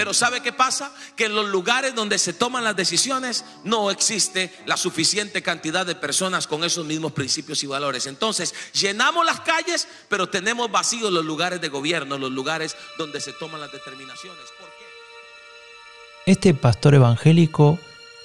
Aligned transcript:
Pero 0.00 0.14
¿sabe 0.14 0.40
qué 0.40 0.50
pasa? 0.50 0.90
Que 1.14 1.26
en 1.26 1.34
los 1.34 1.50
lugares 1.50 1.94
donde 1.94 2.16
se 2.16 2.32
toman 2.32 2.64
las 2.64 2.74
decisiones 2.74 3.44
no 3.64 3.90
existe 3.90 4.50
la 4.64 4.78
suficiente 4.78 5.42
cantidad 5.42 5.84
de 5.84 5.94
personas 5.94 6.46
con 6.46 6.64
esos 6.64 6.86
mismos 6.86 7.12
principios 7.12 7.62
y 7.64 7.66
valores. 7.66 8.06
Entonces, 8.06 8.54
llenamos 8.72 9.26
las 9.26 9.40
calles, 9.40 9.86
pero 10.08 10.26
tenemos 10.26 10.72
vacíos 10.72 11.12
los 11.12 11.22
lugares 11.22 11.60
de 11.60 11.68
gobierno, 11.68 12.16
los 12.16 12.32
lugares 12.32 12.78
donde 12.96 13.20
se 13.20 13.34
toman 13.34 13.60
las 13.60 13.72
determinaciones. 13.72 14.42
¿Por 14.58 14.70
qué? 14.70 16.32
Este 16.32 16.54
pastor 16.54 16.94
evangélico 16.94 17.78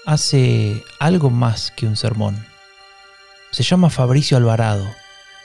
hace 0.06 0.82
algo 1.00 1.30
más 1.30 1.72
que 1.72 1.88
un 1.88 1.98
sermón. 1.98 2.48
Se 3.52 3.64
llama 3.64 3.90
Fabricio 3.90 4.38
Alvarado 4.38 4.90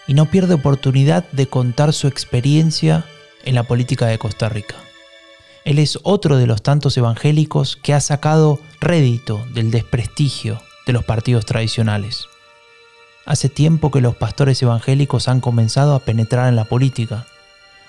y 0.06 0.14
no 0.14 0.26
pierde 0.26 0.54
oportunidad 0.54 1.28
de 1.32 1.48
contar 1.48 1.92
su 1.92 2.06
experiencia 2.06 3.04
en 3.42 3.56
la 3.56 3.64
política 3.64 4.06
de 4.06 4.18
Costa 4.18 4.48
Rica. 4.48 4.76
Él 5.64 5.78
es 5.78 5.98
otro 6.02 6.36
de 6.36 6.46
los 6.46 6.62
tantos 6.62 6.96
evangélicos 6.96 7.76
que 7.76 7.94
ha 7.94 8.00
sacado 8.00 8.60
rédito 8.80 9.44
del 9.52 9.70
desprestigio 9.70 10.60
de 10.86 10.92
los 10.92 11.04
partidos 11.04 11.44
tradicionales. 11.44 12.26
Hace 13.26 13.48
tiempo 13.48 13.90
que 13.90 14.00
los 14.00 14.16
pastores 14.16 14.62
evangélicos 14.62 15.28
han 15.28 15.40
comenzado 15.40 15.94
a 15.94 16.00
penetrar 16.00 16.48
en 16.48 16.56
la 16.56 16.64
política. 16.64 17.26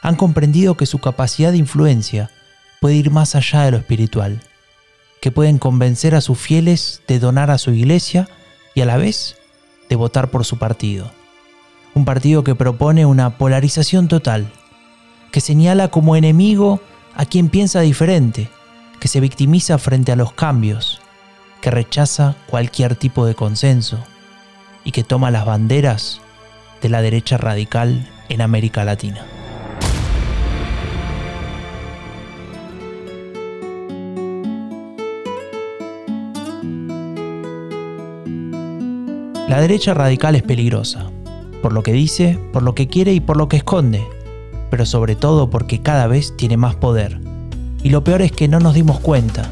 Han 0.01 0.15
comprendido 0.15 0.75
que 0.75 0.85
su 0.85 0.99
capacidad 0.99 1.51
de 1.51 1.57
influencia 1.57 2.29
puede 2.81 2.95
ir 2.95 3.09
más 3.11 3.35
allá 3.35 3.63
de 3.63 3.71
lo 3.71 3.77
espiritual, 3.77 4.41
que 5.21 5.31
pueden 5.31 5.57
convencer 5.57 6.15
a 6.15 6.21
sus 6.21 6.37
fieles 6.37 7.01
de 7.07 7.19
donar 7.19 7.51
a 7.51 7.57
su 7.57 7.71
iglesia 7.71 8.27
y 8.75 8.81
a 8.81 8.85
la 8.85 8.97
vez 8.97 9.37
de 9.89 9.95
votar 9.95 10.29
por 10.29 10.45
su 10.45 10.57
partido. 10.57 11.11
Un 11.93 12.05
partido 12.05 12.43
que 12.43 12.55
propone 12.55 13.05
una 13.05 13.37
polarización 13.37 14.07
total, 14.07 14.51
que 15.31 15.41
señala 15.41 15.89
como 15.89 16.15
enemigo 16.15 16.81
a 17.15 17.25
quien 17.25 17.49
piensa 17.49 17.81
diferente, 17.81 18.49
que 18.99 19.07
se 19.07 19.19
victimiza 19.19 19.77
frente 19.77 20.11
a 20.11 20.15
los 20.15 20.33
cambios, 20.33 21.01
que 21.61 21.71
rechaza 21.71 22.35
cualquier 22.47 22.95
tipo 22.95 23.25
de 23.25 23.35
consenso 23.35 23.99
y 24.83 24.91
que 24.91 25.03
toma 25.03 25.31
las 25.31 25.45
banderas 25.45 26.21
de 26.81 26.89
la 26.89 27.01
derecha 27.01 27.37
radical 27.37 28.07
en 28.29 28.41
América 28.41 28.83
Latina. 28.83 29.25
La 39.47 39.59
derecha 39.59 39.93
radical 39.93 40.35
es 40.35 40.43
peligrosa, 40.43 41.11
por 41.61 41.73
lo 41.73 41.83
que 41.83 41.91
dice, 41.91 42.39
por 42.53 42.63
lo 42.63 42.73
que 42.73 42.87
quiere 42.87 43.13
y 43.13 43.19
por 43.19 43.35
lo 43.35 43.49
que 43.49 43.57
esconde, 43.57 44.01
pero 44.71 44.87
sobre 44.87 45.15
todo 45.15 45.51
porque 45.51 45.81
cada 45.81 46.07
vez 46.07 46.35
tiene 46.35 46.57
más 46.57 46.75
poder. 46.75 47.19
Y 47.83 47.89
lo 47.89 48.03
peor 48.03 48.21
es 48.23 48.31
que 48.31 48.47
no 48.47 48.59
nos 48.59 48.73
dimos 48.73 48.99
cuenta. 48.99 49.51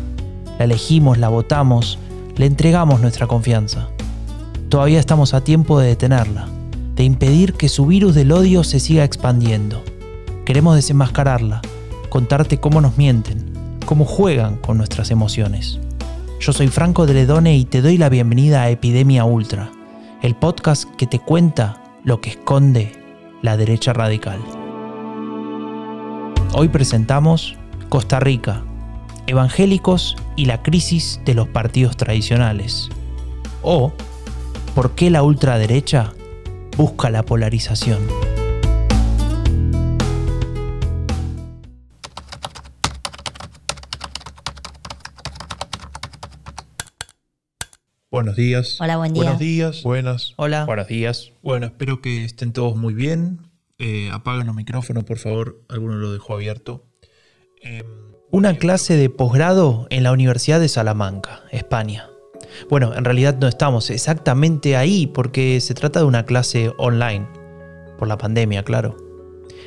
La 0.58 0.66
elegimos, 0.66 1.20
la 1.20 1.28
votamos, 1.30 2.00
le 2.38 2.46
entregamos 2.46 3.02
nuestra 3.02 3.28
confianza. 3.28 3.90
Todavía 4.70 5.00
estamos 5.00 5.34
a 5.34 5.44
tiempo 5.44 5.78
de 5.80 5.90
detenerla, 5.90 6.48
de 6.96 7.04
impedir 7.04 7.54
que 7.54 7.70
su 7.70 7.86
virus 7.86 8.16
del 8.16 8.32
odio 8.32 8.64
se 8.64 8.80
siga 8.80 9.04
expandiendo. 9.04 9.84
Queremos 10.46 10.76
desenmascararla, 10.76 11.62
contarte 12.10 12.60
cómo 12.60 12.80
nos 12.80 12.98
mienten, 12.98 13.78
cómo 13.86 14.06
juegan 14.06 14.56
con 14.56 14.78
nuestras 14.78 15.12
emociones. 15.12 15.80
Yo 16.40 16.54
soy 16.54 16.70
Franco 16.70 17.06
Dredone 17.06 17.58
y 17.58 17.66
te 17.66 17.82
doy 17.82 17.98
la 17.98 18.08
bienvenida 18.08 18.62
a 18.62 18.70
Epidemia 18.70 19.26
Ultra, 19.26 19.70
el 20.22 20.36
podcast 20.36 20.86
que 20.96 21.08
te 21.08 21.20
cuenta 21.20 21.84
lo 22.06 22.22
que 22.22 22.30
esconde 22.30 22.94
la 23.42 23.58
derecha 23.58 23.92
radical. 23.92 24.59
Hoy 26.52 26.68
presentamos 26.68 27.56
Costa 27.90 28.20
Rica, 28.20 28.64
evangélicos 29.28 30.16
y 30.36 30.46
la 30.46 30.64
crisis 30.64 31.22
de 31.24 31.36
los 31.36 31.48
partidos 31.48 31.96
tradicionales. 31.96 32.90
O 33.62 33.94
por 34.74 34.96
qué 34.96 35.12
la 35.12 35.22
ultraderecha 35.22 36.12
busca 36.76 37.12
la 37.12 37.22
polarización. 37.22 38.00
Buenos 48.10 48.36
días. 48.36 48.82
Hola, 48.82 48.98
buen 48.98 49.14
día. 49.14 49.22
Buenos 49.22 49.40
días. 49.40 49.84
Buenas. 49.84 50.34
Hola. 50.36 50.66
Buenos 50.66 50.88
días. 50.88 51.32
Bueno, 51.44 51.68
espero 51.68 52.02
que 52.02 52.26
estén 52.26 52.54
todos 52.54 52.76
muy 52.76 52.96
bien. 52.96 53.49
Eh, 53.80 54.10
apaguen 54.12 54.48
los 54.48 54.56
micrófonos, 54.56 55.06
por 55.06 55.18
favor. 55.18 55.64
Alguno 55.70 55.96
lo 55.96 56.12
dejó 56.12 56.34
abierto. 56.36 56.86
Eh, 57.64 57.84
Una 58.30 58.58
clase 58.58 58.96
de 58.96 59.10
posgrado 59.10 59.88
en 59.90 60.04
la 60.04 60.12
Universidad 60.12 60.60
de 60.60 60.68
Salamanca, 60.68 61.42
España. 61.52 62.10
Bueno, 62.70 62.94
en 62.96 63.06
realidad 63.06 63.38
no 63.40 63.48
estamos 63.48 63.90
exactamente 63.90 64.76
ahí 64.76 65.08
porque 65.08 65.60
se 65.62 65.74
trata 65.74 66.00
de 66.00 66.06
una 66.06 66.26
clase 66.26 66.72
online, 66.78 67.28
por 67.98 68.08
la 68.08 68.18
pandemia, 68.18 68.64
claro. 68.64 68.98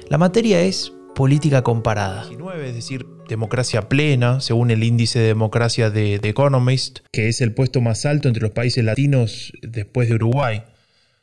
La 0.08 0.18
materia 0.18 0.60
es 0.60 0.92
política 1.14 1.62
comparada. 1.62 2.22
19, 2.26 2.68
es 2.68 2.74
decir, 2.74 3.06
democracia 3.28 3.88
plena, 3.88 4.40
según 4.40 4.70
el 4.70 4.84
índice 4.84 5.18
de 5.18 5.26
democracia 5.26 5.90
de 5.90 6.18
The 6.18 6.28
Economist, 6.28 7.00
que 7.12 7.28
es 7.28 7.40
el 7.40 7.54
puesto 7.54 7.80
más 7.80 8.04
alto 8.06 8.28
entre 8.28 8.42
los 8.42 8.52
países 8.52 8.84
latinos 8.84 9.52
después 9.62 10.08
de 10.08 10.16
Uruguay. 10.16 10.62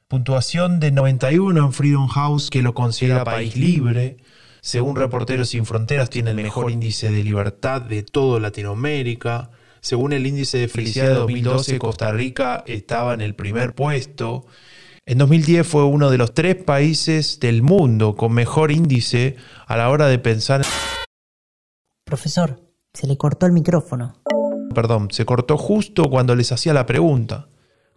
Puntuación 0.10 0.80
de 0.80 0.90
91 0.90 1.66
en 1.66 1.72
Freedom 1.72 2.08
House, 2.08 2.50
que 2.50 2.64
lo 2.64 2.74
considera 2.74 3.24
país 3.24 3.56
libre. 3.56 4.18
Según 4.60 4.96
Reporteros 4.96 5.50
Sin 5.50 5.68
Fronteras, 5.68 6.10
tiene 6.10 6.32
el 6.32 6.38
mejor 6.38 6.72
índice 6.72 7.12
de 7.12 7.24
libertad 7.24 7.84
de 7.84 8.02
toda 8.02 8.40
Latinoamérica. 8.40 9.52
Según 9.82 10.14
el 10.14 10.26
índice 10.26 10.58
de 10.58 10.68
felicidad 10.68 11.10
de 11.10 11.14
2012, 11.14 11.78
Costa 11.78 12.12
Rica 12.12 12.64
estaba 12.66 13.14
en 13.14 13.22
el 13.22 13.36
primer 13.36 13.76
puesto. 13.76 14.48
En 15.06 15.20
2010 15.20 15.68
fue 15.68 15.84
uno 15.84 16.10
de 16.10 16.18
los 16.18 16.34
tres 16.34 16.56
países 16.56 17.40
del 17.40 17.62
mundo 17.62 18.16
con 18.16 18.34
mejor 18.34 18.72
índice 18.72 19.36
a 19.68 19.78
la 19.78 19.92
hora 19.92 20.08
de 20.08 20.18
pensar. 20.18 20.66
Profesor, 22.04 22.60
se 22.96 23.06
le 23.06 23.16
cortó 23.16 23.46
el 23.46 23.52
micrófono. 23.52 24.16
Perdón, 24.74 25.10
se 25.12 25.26
cortó 25.26 25.56
justo 25.56 26.10
cuando 26.10 26.36
les 26.36 26.52
hacía 26.52 26.74
la 26.74 26.88
pregunta. 26.88 27.48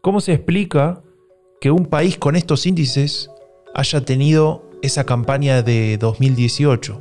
¿Cómo 0.03 0.21
se 0.21 0.34
explica 0.34 1.00
que 1.62 1.71
un 1.71 1.87
país 1.87 2.19
con 2.19 2.34
estos 2.34 2.67
índices 2.67 3.31
haya 3.73 4.05
tenido 4.05 4.69
esa 4.83 5.05
campaña 5.05 5.62
de 5.62 5.97
2018? 5.97 7.00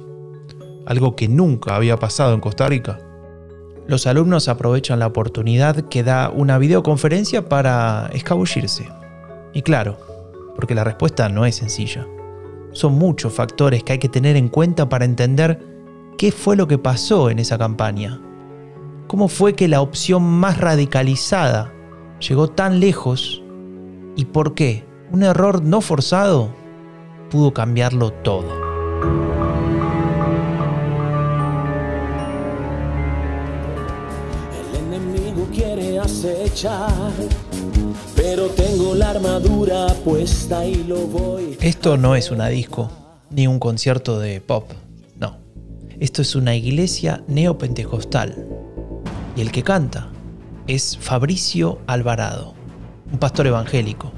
Algo 0.86 1.16
que 1.16 1.28
nunca 1.28 1.76
había 1.76 1.98
pasado 1.98 2.36
en 2.36 2.42
Costa 2.42 2.68
Rica. 2.68 3.00
Los 3.88 4.06
alumnos 4.06 4.48
aprovechan 4.50 5.00
la 5.00 5.08
oportunidad 5.08 5.90
que 5.90 6.04
da 6.04 6.30
una 6.30 6.60
videoconferencia 6.60 7.50
para 7.50 8.12
escabullirse. 8.14 8.88
Y 9.52 9.64
claro, 9.64 9.98
porque 10.56 10.76
la 10.76 10.84
respuesta 10.84 11.28
no 11.28 11.48
es 11.48 11.56
sencilla. 11.56 12.06
Son 12.72 12.94
muchos 12.94 13.34
factores 13.34 13.84
que 13.84 13.94
hay 13.94 14.00
que 14.00 14.10
tener 14.10 14.36
en 14.36 14.48
cuenta 14.48 14.88
para 14.88 15.06
entender 15.06 15.60
qué 16.20 16.32
fue 16.32 16.56
lo 16.56 16.68
que 16.68 16.78
pasó 16.78 17.32
en 17.32 17.40
esa 17.40 17.58
campaña. 17.58 18.22
¿Cómo 19.08 19.28
fue 19.28 19.56
que 19.56 19.68
la 19.68 19.82
opción 19.82 20.22
más 20.22 20.60
radicalizada 20.60 21.74
llegó 22.20 22.48
tan 22.48 22.80
lejos? 22.80 23.42
¿Y 24.16 24.26
por 24.26 24.54
qué? 24.54 24.86
Un 25.12 25.24
error 25.24 25.64
no 25.64 25.82
forzado 25.82 26.54
pudo 27.32 27.54
cambiarlo 27.54 28.12
todo. 28.12 28.44
El 34.60 34.94
enemigo 34.94 35.48
quiere 35.54 35.98
acechar, 35.98 37.12
pero 38.16 38.48
tengo 38.48 38.94
la 38.96 39.12
armadura 39.12 39.88
puesta 40.04 40.66
y 40.66 40.84
lo 40.84 41.08
voy. 41.08 41.58
Esto 41.62 41.96
no 41.98 42.16
es 42.16 42.32
una 42.32 42.50
disco, 42.50 42.92
ni 43.30 43.48
un 43.48 43.60
concierto 43.60 44.20
de 44.20 44.42
pop, 44.42 44.70
no. 45.18 45.38
Esto 46.00 46.22
es 46.22 46.36
una 46.36 46.54
iglesia 46.54 47.24
neopentecostal. 47.28 48.46
Y 49.38 49.42
el 49.42 49.52
que 49.52 49.64
canta 49.64 50.10
es 50.68 50.98
Fabricio 50.98 51.80
Alvarado, 51.88 52.54
un 53.12 53.19
pastor 53.19 53.48
evangélico. 53.48 54.12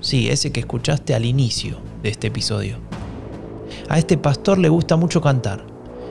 Sí, 0.00 0.30
ese 0.30 0.50
que 0.50 0.60
escuchaste 0.60 1.14
al 1.14 1.24
inicio 1.24 1.76
de 2.02 2.08
este 2.08 2.28
episodio. 2.28 2.76
A 3.88 3.98
este 3.98 4.16
pastor 4.16 4.58
le 4.58 4.68
gusta 4.68 4.96
mucho 4.96 5.20
cantar. 5.20 5.64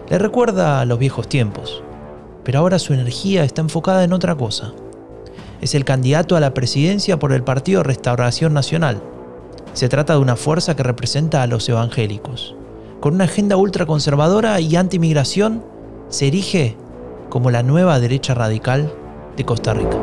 Le 0.10 0.20
recuerda 0.20 0.80
a 0.80 0.86
los 0.86 1.00
viejos 1.00 1.28
tiempos. 1.28 1.84
Pero 2.44 2.60
ahora 2.60 2.80
su 2.80 2.94
energía 2.94 3.44
está 3.44 3.62
enfocada 3.62 4.04
en 4.04 4.14
otra 4.14 4.36
cosa. 4.36 4.74
Es 5.62 5.76
el 5.76 5.86
candidato 5.86 6.36
a 6.36 6.40
la 6.40 6.54
presidencia 6.54 7.20
por 7.20 7.34
el 7.34 7.44
Partido 7.44 7.84
Restauración 7.84 8.54
Nacional. 8.54 9.02
Se 9.74 9.90
trata 9.90 10.14
de 10.14 10.20
una 10.20 10.36
fuerza 10.36 10.76
que 10.76 10.84
representa 10.84 11.42
a 11.42 11.48
los 11.48 11.68
evangélicos. 11.68 12.56
Con 13.02 13.16
una 13.16 13.26
agenda 13.26 13.58
ultraconservadora 13.58 14.60
y 14.62 14.76
antimigración, 14.76 15.64
se 16.10 16.28
erige 16.28 16.76
como 17.30 17.52
la 17.52 17.64
nueva 17.64 18.00
derecha 18.00 18.34
radical 18.34 18.92
de 19.36 19.46
Costa 19.46 19.74
Rica. 19.74 19.98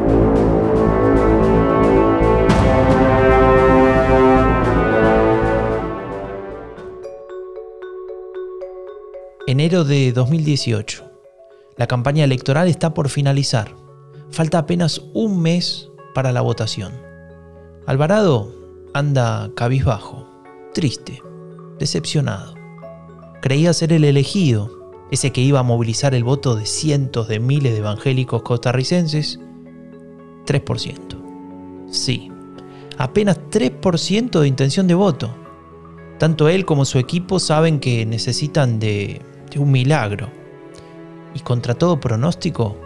Enero 9.66 9.82
de 9.82 10.12
2018. 10.12 11.02
La 11.76 11.88
campaña 11.88 12.22
electoral 12.22 12.68
está 12.68 12.94
por 12.94 13.08
finalizar. 13.08 13.74
Falta 14.30 14.58
apenas 14.58 15.02
un 15.12 15.42
mes 15.42 15.90
para 16.14 16.30
la 16.30 16.40
votación. 16.40 16.92
Alvarado 17.84 18.54
anda 18.94 19.50
cabizbajo, 19.56 20.24
triste, 20.72 21.20
decepcionado. 21.80 22.54
Creía 23.42 23.72
ser 23.72 23.92
el 23.92 24.04
elegido, 24.04 24.70
ese 25.10 25.32
que 25.32 25.40
iba 25.40 25.58
a 25.58 25.64
movilizar 25.64 26.14
el 26.14 26.22
voto 26.22 26.54
de 26.54 26.64
cientos 26.64 27.26
de 27.26 27.40
miles 27.40 27.72
de 27.72 27.78
evangélicos 27.78 28.42
costarricenses. 28.42 29.40
3%. 30.46 31.88
Sí, 31.90 32.30
apenas 32.98 33.40
3% 33.50 34.38
de 34.38 34.46
intención 34.46 34.86
de 34.86 34.94
voto. 34.94 35.34
Tanto 36.20 36.48
él 36.48 36.64
como 36.64 36.84
su 36.84 37.00
equipo 37.00 37.40
saben 37.40 37.80
que 37.80 38.06
necesitan 38.06 38.78
de, 38.78 39.22
un 39.58 39.70
milagro. 39.70 40.30
Y 41.34 41.40
contra 41.40 41.74
todo 41.74 42.00
pronóstico, 42.00 42.76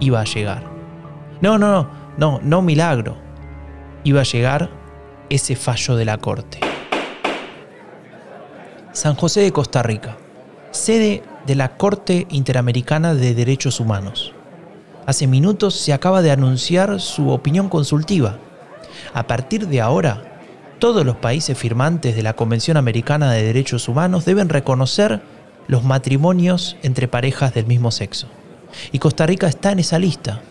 iba 0.00 0.20
a 0.20 0.24
llegar. 0.24 0.64
No, 1.40 1.58
no, 1.58 1.70
no, 1.70 1.90
no, 2.16 2.40
no 2.42 2.62
milagro. 2.62 3.16
Iba 4.04 4.20
a 4.20 4.24
llegar 4.24 4.70
ese 5.30 5.56
fallo 5.56 5.96
de 5.96 6.04
la 6.04 6.18
Corte. 6.18 6.60
San 8.92 9.14
José 9.14 9.40
de 9.40 9.52
Costa 9.52 9.82
Rica, 9.82 10.16
sede 10.70 11.22
de 11.46 11.54
la 11.54 11.76
Corte 11.76 12.26
Interamericana 12.30 13.14
de 13.14 13.34
Derechos 13.34 13.80
Humanos. 13.80 14.34
Hace 15.06 15.26
minutos 15.26 15.74
se 15.74 15.92
acaba 15.92 16.20
de 16.20 16.30
anunciar 16.30 17.00
su 17.00 17.30
opinión 17.30 17.68
consultiva. 17.68 18.38
A 19.14 19.26
partir 19.26 19.68
de 19.68 19.80
ahora, 19.80 20.40
todos 20.78 21.06
los 21.06 21.16
países 21.16 21.56
firmantes 21.56 22.14
de 22.14 22.22
la 22.22 22.34
Convención 22.34 22.76
Americana 22.76 23.32
de 23.32 23.42
Derechos 23.42 23.88
Humanos 23.88 24.24
deben 24.24 24.48
reconocer 24.48 25.22
los 25.68 25.84
matrimonios 25.84 26.76
entre 26.82 27.06
parejas 27.06 27.54
del 27.54 27.66
mismo 27.66 27.90
sexo. 27.90 28.26
Y 28.90 28.98
Costa 28.98 29.26
Rica 29.26 29.46
está 29.46 29.70
en 29.70 29.78
esa 29.78 29.98
lista. 29.98 30.42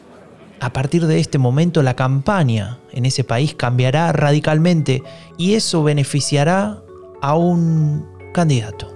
A 0.59 0.71
partir 0.73 1.05
de 1.05 1.19
este 1.19 1.37
momento 1.37 1.83
la 1.83 1.95
campaña 1.95 2.79
en 2.91 3.05
ese 3.05 3.23
país 3.23 3.53
cambiará 3.53 4.11
radicalmente 4.11 5.03
y 5.37 5.53
eso 5.53 5.83
beneficiará 5.83 6.81
a 7.21 7.35
un 7.35 8.07
candidato. 8.33 8.95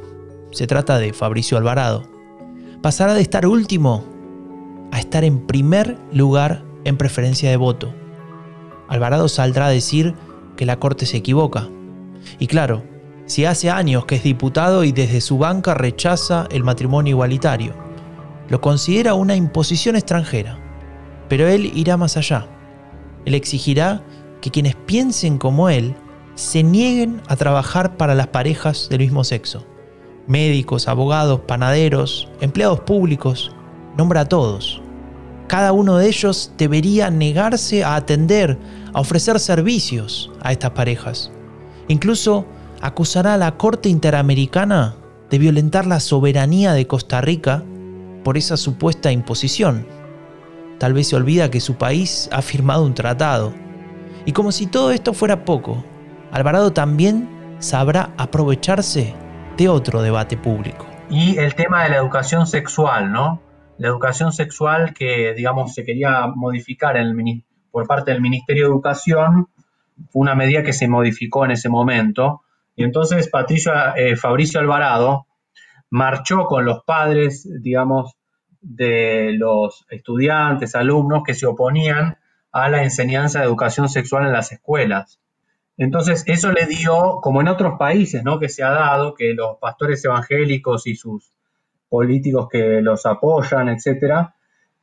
Se 0.52 0.68
trata 0.68 0.98
de 0.98 1.14
Fabricio 1.14 1.58
Alvarado. 1.58 2.04
Pasará 2.82 3.14
de 3.14 3.22
estar 3.22 3.46
último 3.46 4.04
a 4.92 5.00
estar 5.00 5.24
en 5.24 5.46
primer 5.46 5.98
lugar 6.12 6.64
en 6.84 6.98
preferencia 6.98 7.50
de 7.50 7.58
voto. 7.58 7.94
Alvarado 8.88 9.30
saldrá 9.30 9.68
a 9.68 9.72
decir 9.72 10.16
que 10.58 10.66
la 10.66 10.80
Corte 10.80 11.06
se 11.06 11.18
equivoca. 11.18 11.70
Y 12.40 12.48
claro, 12.48 12.84
si 13.32 13.46
hace 13.46 13.70
años 13.70 14.04
que 14.04 14.16
es 14.16 14.24
diputado 14.24 14.84
y 14.84 14.92
desde 14.92 15.22
su 15.22 15.38
banca 15.38 15.74
rechaza 15.74 16.50
el 16.52 16.66
matrimonio 16.66 17.12
igualitario, 17.12 17.74
lo 18.50 18.60
considera 18.60 19.14
una 19.14 19.38
imposición 19.38 19.96
extranjera. 19.96 20.60
Pero 21.30 21.48
él 21.48 21.72
irá 21.74 21.96
más 21.96 22.18
allá. 22.18 22.46
Él 23.24 23.34
exigirá 23.34 24.04
que 24.42 24.52
quienes 24.52 24.76
piensen 24.76 25.38
como 25.38 25.70
él 25.70 25.96
se 26.36 26.62
nieguen 26.62 27.22
a 27.30 27.38
trabajar 27.38 27.96
para 27.96 28.16
las 28.16 28.28
parejas 28.28 28.90
del 28.90 29.00
mismo 29.00 29.24
sexo. 29.24 29.66
Médicos, 30.28 30.90
abogados, 30.90 31.40
panaderos, 31.48 32.28
empleados 32.42 32.82
públicos, 32.82 33.56
nombra 33.98 34.22
a 34.22 34.26
todos. 34.26 34.82
Cada 35.48 35.72
uno 35.72 35.96
de 35.96 36.10
ellos 36.10 36.52
debería 36.58 37.10
negarse 37.10 37.86
a 37.86 37.96
atender, 37.96 38.58
a 38.92 39.00
ofrecer 39.00 39.40
servicios 39.40 40.30
a 40.42 40.52
estas 40.52 40.72
parejas. 40.72 41.32
Incluso 41.88 42.46
acusará 42.82 43.36
a 43.36 43.38
la 43.38 43.58
Corte 43.58 43.90
Interamericana 43.90 44.96
de 45.30 45.38
violentar 45.40 45.86
la 45.86 46.00
soberanía 46.00 46.74
de 46.74 46.88
Costa 46.88 47.22
Rica 47.22 47.64
por 48.24 48.38
esa 48.38 48.58
supuesta 48.58 49.12
imposición. 49.12 49.88
Tal 50.78 50.94
vez 50.94 51.10
se 51.10 51.16
olvida 51.16 51.52
que 51.52 51.60
su 51.60 51.76
país 51.76 52.28
ha 52.32 52.42
firmado 52.42 52.84
un 52.84 52.94
tratado. 52.94 53.54
Y 54.26 54.34
como 54.34 54.52
si 54.52 54.68
todo 54.68 54.92
esto 54.92 55.14
fuera 55.14 55.46
poco, 55.46 55.84
Alvarado 56.32 56.74
también 56.74 57.30
sabrá 57.60 58.12
aprovecharse 58.18 59.14
de 59.58 59.70
otro 59.70 60.02
debate 60.02 60.38
público. 60.38 60.86
Y 61.10 61.38
el 61.38 61.56
tema 61.56 61.84
de 61.84 61.90
la 61.90 61.98
educación 61.98 62.48
sexual, 62.48 63.12
¿no? 63.12 63.42
La 63.78 63.90
educación 63.90 64.32
sexual 64.32 64.94
que, 64.94 65.34
digamos, 65.36 65.74
se 65.74 65.84
quería 65.84 66.28
modificar 66.28 66.96
por 67.72 67.88
parte 67.88 68.12
del 68.12 68.22
Ministerio 68.22 68.66
de 68.66 68.72
Educación, 68.72 69.48
fue 70.10 70.22
una 70.22 70.36
medida 70.36 70.64
que 70.64 70.74
se 70.74 70.88
modificó 70.88 71.46
en 71.46 71.52
ese 71.52 71.70
momento. 71.70 72.42
Y 72.82 72.84
entonces 72.84 73.30
Patricio, 73.30 73.74
eh, 73.96 74.16
Fabricio 74.16 74.60
Alvarado 74.60 75.28
marchó 75.92 76.46
con 76.46 76.66
los 76.66 76.84
padres, 76.84 77.48
digamos, 77.62 78.16
de 78.60 79.34
los 79.34 79.86
estudiantes, 79.92 80.74
alumnos 80.74 81.22
que 81.24 81.36
se 81.36 81.46
oponían 81.46 82.18
a 82.52 82.70
la 82.70 82.82
enseñanza 82.82 83.38
de 83.38 83.46
educación 83.46 83.88
sexual 83.88 84.26
en 84.26 84.34
las 84.34 84.52
escuelas. 84.52 85.20
Entonces, 85.78 86.24
eso 86.26 86.52
le 86.52 86.66
dio, 86.66 87.20
como 87.22 87.42
en 87.42 87.50
otros 87.50 87.78
países, 87.78 88.24
¿no? 88.24 88.40
Que 88.40 88.50
se 88.50 88.64
ha 88.64 88.72
dado, 88.72 89.14
que 89.14 89.36
los 89.36 89.58
pastores 89.60 90.04
evangélicos 90.04 90.88
y 90.88 90.96
sus 90.96 91.32
políticos 91.88 92.48
que 92.52 92.82
los 92.82 93.06
apoyan, 93.06 93.70
etcétera, 93.70 94.34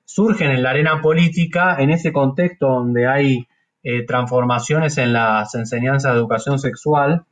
surgen 0.04 0.52
en 0.52 0.62
la 0.62 0.70
arena 0.70 1.02
política 1.02 1.74
en 1.80 1.90
ese 1.90 2.12
contexto 2.12 2.68
donde 2.68 3.08
hay 3.08 3.48
eh, 3.82 4.06
transformaciones 4.06 4.98
en 4.98 5.12
las 5.12 5.52
enseñanzas 5.56 6.12
de 6.12 6.18
educación 6.18 6.60
sexual. 6.60 7.24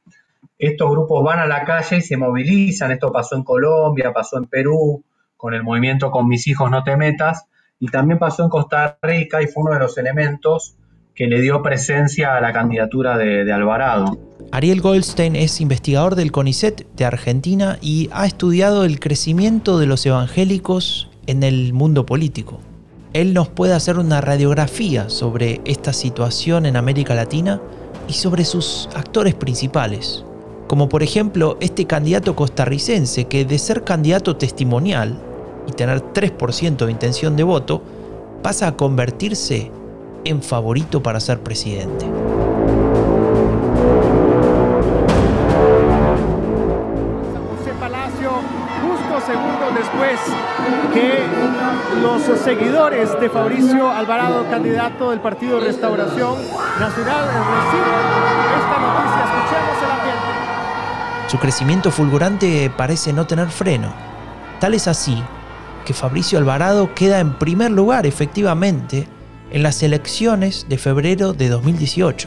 Estos 0.59 0.91
grupos 0.91 1.25
van 1.25 1.39
a 1.39 1.47
la 1.47 1.65
calle 1.65 1.99
y 1.99 2.03
se 2.03 2.17
movilizan. 2.17 2.91
Esto 2.91 3.13
pasó 3.13 3.37
en 3.37 3.45
Colombia, 3.45 4.13
pasó 4.13 4.39
en 4.39 4.47
Perú, 4.47 5.05
con 5.37 5.55
el 5.55 5.63
movimiento 5.63 6.11
Con 6.11 6.29
mis 6.29 6.47
hijos 6.47 6.71
no 6.71 6.83
te 6.83 6.97
metas, 6.97 7.47
y 7.79 7.89
también 7.89 8.19
pasó 8.19 8.43
en 8.43 8.49
Costa 8.49 8.99
Rica 9.03 9.43
y 9.43 9.47
fue 9.47 9.65
uno 9.65 9.75
de 9.75 9.81
los 9.81 9.99
elementos 9.99 10.77
que 11.15 11.27
le 11.27 11.41
dio 11.41 11.63
presencia 11.63 12.37
a 12.37 12.41
la 12.41 12.53
candidatura 12.53 13.17
de, 13.17 13.51
Alvarado. 13.51 14.19
Ariel 14.53 14.83
Goldstein 14.83 15.35
es 15.35 15.61
investigador 15.61 16.15
del 16.15 16.31
CONICET 16.31 16.87
de 16.95 17.05
Argentina 17.05 17.79
y 17.81 18.11
ha 18.13 18.27
estudiado 18.27 18.85
el 18.85 19.01
crecimiento 19.01 19.79
de 19.79 19.87
los 19.87 20.05
evangélicos 20.05 21.11
en 21.27 21.43
el 21.43 21.73
mundo 21.73 22.05
político. 22.05 22.61
Él 23.15 23.33
nos 23.33 23.49
puede 23.49 23.73
hacer 23.73 23.99
una 23.99 24.21
radiografía 24.21 25.09
sobre 25.09 25.63
esta 25.65 25.95
situación 25.95 26.67
en 26.67 26.77
América 26.77 27.15
Latina 27.15 27.63
y 28.09 28.13
sobre 28.13 28.45
sus 28.45 28.91
actores 28.95 29.35
principales, 29.35 30.23
como 30.67 30.89
por 30.89 31.03
ejemplo 31.03 31.57
este 31.61 31.87
candidato 31.87 32.35
costarricense 32.35 33.27
que 33.27 33.45
de 33.45 33.59
ser 33.59 33.85
candidato 33.85 34.37
testimonial 34.37 35.19
y 35.67 35.73
tener 35.73 36.01
3% 36.01 36.85
de 36.85 36.93
intención 36.93 37.37
de 37.37 37.43
voto, 37.43 37.83
pasa 38.43 38.69
a 38.69 38.77
convertirse 38.77 39.71
en 40.25 40.43
favorito 40.43 41.03
para 41.03 41.21
ser 41.21 41.41
presidente. 41.41 42.07
Después 49.77 50.21
que 50.95 51.23
los 52.01 52.23
seguidores 52.41 53.21
de 53.21 53.29
Fabricio 53.29 53.91
Alvarado, 53.91 54.47
candidato 54.49 55.11
del 55.11 55.21
Partido 55.21 55.61
Restauración 55.61 56.37
Nacional, 56.81 57.27
reciben 57.27 57.95
esta 58.57 58.79
noticia. 58.81 59.16
Su 61.37 61.43
crecimiento 61.43 61.91
fulgurante 61.91 62.73
parece 62.75 63.13
no 63.13 63.27
tener 63.27 63.51
freno. 63.51 63.93
Tal 64.59 64.73
es 64.73 64.89
así 64.89 65.23
que 65.85 65.93
Fabricio 65.93 66.39
Alvarado 66.39 66.95
queda 66.95 67.21
en 67.21 67.39
primer 67.39 67.73
lugar 67.73 68.07
efectivamente 68.07 69.07
en 69.51 69.63
las 69.63 69.83
elecciones 69.83 70.65
de 70.67 70.79
febrero 70.79 71.35
de 71.35 71.51
2018. 71.51 72.27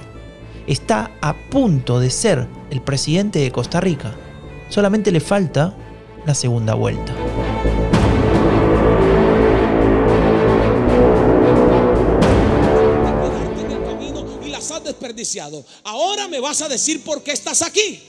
Está 0.68 1.10
a 1.22 1.34
punto 1.50 2.00
de 2.00 2.12
ser 2.12 2.48
el 2.70 2.82
presidente 2.82 3.40
de 3.40 3.52
Costa 3.52 3.82
Rica. 3.82 4.12
Solamente 4.70 5.12
le 5.12 5.22
falta 5.22 5.74
la 6.28 6.36
segunda 6.36 6.76
vuelta. 6.76 7.12
desperdiciado. 14.84 15.64
Ahora 15.84 16.28
me 16.28 16.40
vas 16.40 16.62
a 16.62 16.68
decir 16.68 17.04
por 17.04 17.22
qué 17.22 17.32
estás 17.32 17.62
aquí. 17.62 18.09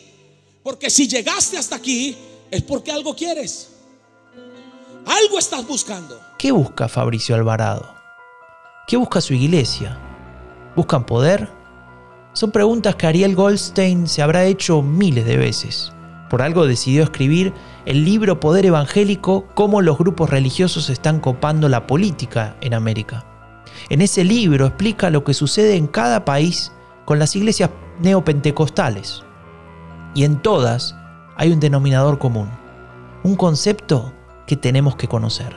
Porque 0.62 0.90
si 0.90 1.08
llegaste 1.08 1.56
hasta 1.56 1.76
aquí 1.76 2.16
es 2.50 2.62
porque 2.62 2.92
algo 2.92 3.14
quieres. 3.14 3.70
Algo 5.06 5.38
estás 5.38 5.66
buscando. 5.66 6.20
¿Qué 6.38 6.52
busca 6.52 6.88
Fabricio 6.88 7.34
Alvarado? 7.34 7.94
¿Qué 8.86 8.96
busca 8.96 9.20
su 9.20 9.32
iglesia? 9.32 9.98
¿Buscan 10.76 11.06
poder? 11.06 11.48
Son 12.32 12.50
preguntas 12.50 12.94
que 12.96 13.06
Ariel 13.06 13.34
Goldstein 13.34 14.06
se 14.06 14.22
habrá 14.22 14.44
hecho 14.44 14.82
miles 14.82 15.24
de 15.24 15.36
veces. 15.36 15.92
Por 16.28 16.42
algo 16.42 16.66
decidió 16.66 17.02
escribir 17.02 17.52
el 17.86 18.04
libro 18.04 18.38
Poder 18.38 18.66
Evangélico, 18.66 19.46
cómo 19.54 19.82
los 19.82 19.98
grupos 19.98 20.30
religiosos 20.30 20.90
están 20.90 21.20
copando 21.20 21.68
la 21.68 21.86
política 21.86 22.56
en 22.60 22.74
América. 22.74 23.24
En 23.88 24.00
ese 24.00 24.22
libro 24.24 24.66
explica 24.66 25.10
lo 25.10 25.24
que 25.24 25.34
sucede 25.34 25.76
en 25.76 25.86
cada 25.86 26.24
país 26.24 26.70
con 27.04 27.18
las 27.18 27.34
iglesias 27.34 27.70
neopentecostales. 28.00 29.24
Y 30.14 30.24
en 30.24 30.42
todas 30.42 30.96
hay 31.36 31.52
un 31.52 31.60
denominador 31.60 32.18
común, 32.18 32.48
un 33.22 33.36
concepto 33.36 34.12
que 34.46 34.56
tenemos 34.56 34.96
que 34.96 35.06
conocer. 35.06 35.54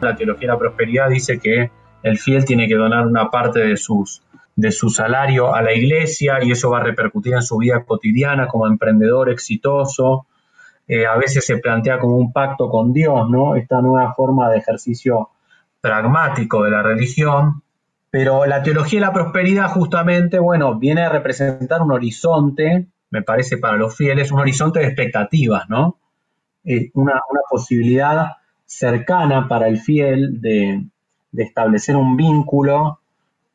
La 0.00 0.14
teología 0.14 0.48
de 0.48 0.54
la 0.54 0.58
prosperidad 0.58 1.08
dice 1.08 1.40
que 1.40 1.72
el 2.04 2.18
fiel 2.18 2.44
tiene 2.44 2.68
que 2.68 2.76
donar 2.76 3.06
una 3.06 3.30
parte 3.30 3.58
de, 3.60 3.76
sus, 3.76 4.22
de 4.54 4.70
su 4.70 4.90
salario 4.90 5.52
a 5.52 5.62
la 5.62 5.74
iglesia 5.74 6.38
y 6.42 6.52
eso 6.52 6.70
va 6.70 6.78
a 6.78 6.84
repercutir 6.84 7.34
en 7.34 7.42
su 7.42 7.58
vida 7.58 7.84
cotidiana 7.84 8.46
como 8.46 8.68
emprendedor 8.68 9.30
exitoso. 9.30 10.26
Eh, 10.86 11.04
a 11.04 11.16
veces 11.16 11.44
se 11.44 11.58
plantea 11.58 11.98
como 11.98 12.16
un 12.16 12.32
pacto 12.32 12.70
con 12.70 12.92
Dios, 12.92 13.28
¿no? 13.28 13.56
Esta 13.56 13.82
nueva 13.82 14.14
forma 14.14 14.48
de 14.50 14.58
ejercicio 14.58 15.30
pragmático 15.80 16.62
de 16.62 16.70
la 16.70 16.82
religión. 16.82 17.62
Pero 18.10 18.46
la 18.46 18.62
teología 18.62 19.00
de 19.00 19.06
la 19.06 19.12
prosperidad 19.12 19.68
justamente, 19.70 20.38
bueno, 20.38 20.78
viene 20.78 21.02
a 21.02 21.08
representar 21.08 21.82
un 21.82 21.92
horizonte, 21.92 22.86
me 23.10 23.22
parece 23.22 23.58
para 23.58 23.76
los 23.76 23.96
fieles, 23.96 24.32
un 24.32 24.40
horizonte 24.40 24.80
de 24.80 24.86
expectativas, 24.86 25.68
¿no? 25.68 25.98
Eh, 26.64 26.90
una, 26.94 27.20
posibilidad 27.50 28.32
cercana 28.66 29.48
para 29.48 29.68
el 29.68 29.78
fiel 29.78 30.40
de, 30.42 30.84
establecer 31.34 31.96
un 31.96 32.16
vínculo 32.16 33.00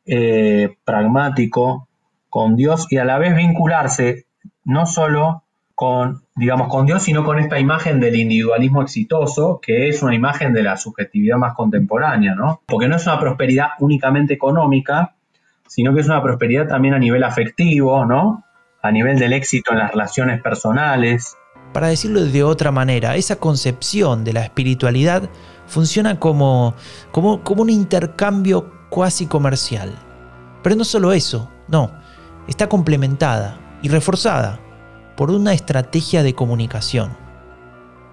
eh, 0.04 0.76
pragmático 0.84 1.86
con 2.28 2.56
Dios 2.56 2.88
y 2.90 2.96
a 2.96 3.04
la 3.04 3.18
vez 3.18 3.36
vincularse 3.36 4.26
no 4.64 4.86
solo 4.86 5.44
con, 5.74 6.22
digamos, 6.34 6.68
con 6.68 6.86
Dios, 6.86 7.02
sino 7.02 7.24
con 7.24 7.38
esta 7.38 7.58
imagen 7.58 8.00
del 8.00 8.16
individualismo 8.16 8.82
exitoso, 8.82 9.60
que 9.60 9.88
es 9.88 10.02
una 10.02 10.14
imagen 10.14 10.52
de 10.52 10.62
la 10.62 10.76
subjetividad 10.76 11.36
más 11.36 11.54
contemporánea, 11.54 12.34
¿no? 12.34 12.62
Porque 12.66 12.88
no 12.88 12.96
es 12.96 13.06
una 13.06 13.20
prosperidad 13.20 13.68
únicamente 13.80 14.34
económica, 14.34 15.14
sino 15.68 15.94
que 15.94 16.00
es 16.00 16.06
una 16.06 16.22
prosperidad 16.22 16.68
también 16.68 16.94
a 16.94 16.98
nivel 16.98 17.22
afectivo, 17.24 18.04
¿no? 18.04 18.44
A 18.84 18.92
nivel 18.92 19.18
del 19.18 19.32
éxito 19.32 19.72
en 19.72 19.78
las 19.78 19.92
relaciones 19.92 20.42
personales. 20.42 21.38
Para 21.72 21.86
decirlo 21.86 22.22
de 22.22 22.44
otra 22.44 22.70
manera, 22.70 23.16
esa 23.16 23.36
concepción 23.36 24.24
de 24.24 24.34
la 24.34 24.42
espiritualidad 24.42 25.30
funciona 25.66 26.20
como, 26.20 26.74
como, 27.10 27.42
como 27.42 27.62
un 27.62 27.70
intercambio 27.70 28.70
cuasi 28.90 29.26
comercial. 29.26 29.90
Pero 30.62 30.76
no 30.76 30.84
solo 30.84 31.14
eso, 31.14 31.50
no, 31.66 31.98
está 32.46 32.68
complementada 32.68 33.58
y 33.80 33.88
reforzada 33.88 34.60
por 35.16 35.30
una 35.30 35.54
estrategia 35.54 36.22
de 36.22 36.34
comunicación. 36.34 37.16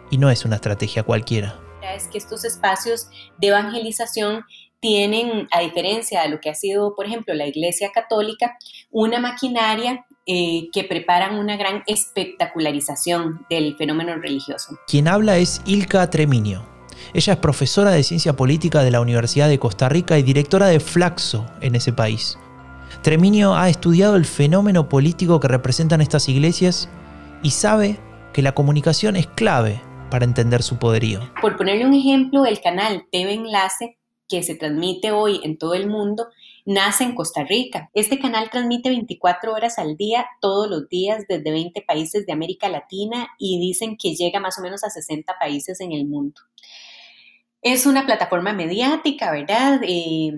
Y 0.09 0.17
no 0.19 0.29
es 0.29 0.45
una 0.45 0.55
estrategia 0.55 1.03
cualquiera. 1.03 1.59
Es 1.81 2.07
que 2.07 2.17
estos 2.17 2.45
espacios 2.45 3.09
de 3.39 3.49
evangelización 3.49 4.45
tienen, 4.79 5.49
a 5.51 5.59
diferencia 5.59 6.21
de 6.21 6.29
lo 6.29 6.39
que 6.39 6.49
ha 6.49 6.55
sido, 6.55 6.95
por 6.95 7.07
ejemplo, 7.07 7.33
la 7.33 7.45
Iglesia 7.45 7.91
Católica, 7.93 8.57
una 8.89 9.19
maquinaria 9.19 10.05
eh, 10.33 10.69
que 10.71 10.85
preparan 10.85 11.37
una 11.37 11.57
gran 11.57 11.83
espectacularización 11.87 13.45
del 13.49 13.75
fenómeno 13.75 14.15
religioso. 14.15 14.77
Quien 14.87 15.09
habla 15.09 15.37
es 15.39 15.61
Ilka 15.65 16.09
Treminio. 16.09 16.65
Ella 17.13 17.33
es 17.33 17.39
profesora 17.39 17.91
de 17.91 18.01
ciencia 18.01 18.33
política 18.37 18.81
de 18.81 18.91
la 18.91 19.01
Universidad 19.01 19.49
de 19.49 19.59
Costa 19.59 19.89
Rica 19.89 20.17
y 20.17 20.23
directora 20.23 20.67
de 20.67 20.79
Flaxo 20.79 21.45
en 21.59 21.75
ese 21.75 21.91
país. 21.91 22.37
Treminio 23.01 23.55
ha 23.55 23.67
estudiado 23.67 24.15
el 24.15 24.23
fenómeno 24.23 24.87
político 24.87 25.41
que 25.41 25.49
representan 25.49 25.99
estas 25.99 26.29
iglesias 26.29 26.87
y 27.43 27.49
sabe 27.49 27.99
que 28.31 28.41
la 28.41 28.53
comunicación 28.53 29.17
es 29.17 29.27
clave 29.27 29.81
para 30.09 30.23
entender 30.23 30.63
su 30.63 30.77
poderío. 30.77 31.19
Por 31.41 31.57
ponerle 31.57 31.85
un 31.85 31.93
ejemplo, 31.93 32.45
el 32.45 32.61
canal 32.61 33.03
TV 33.11 33.33
Enlace, 33.33 33.97
que 34.29 34.43
se 34.43 34.55
transmite 34.55 35.11
hoy 35.11 35.41
en 35.43 35.57
todo 35.57 35.73
el 35.73 35.89
mundo, 35.89 36.27
nace 36.65 37.03
en 37.03 37.15
Costa 37.15 37.43
Rica. 37.43 37.89
Este 37.93 38.19
canal 38.19 38.49
transmite 38.49 38.89
24 38.89 39.53
horas 39.53 39.79
al 39.79 39.97
día, 39.97 40.27
todos 40.39 40.69
los 40.69 40.89
días, 40.89 41.25
desde 41.27 41.51
20 41.51 41.81
países 41.81 42.25
de 42.25 42.33
América 42.33 42.69
Latina 42.69 43.29
y 43.37 43.59
dicen 43.59 43.97
que 43.97 44.15
llega 44.15 44.39
más 44.39 44.57
o 44.59 44.61
menos 44.61 44.83
a 44.83 44.89
60 44.89 45.33
países 45.39 45.79
en 45.81 45.91
el 45.91 46.05
mundo. 46.05 46.41
Es 47.61 47.85
una 47.85 48.07
plataforma 48.07 48.53
mediática, 48.53 49.31
¿verdad? 49.31 49.81
Eh, 49.83 50.31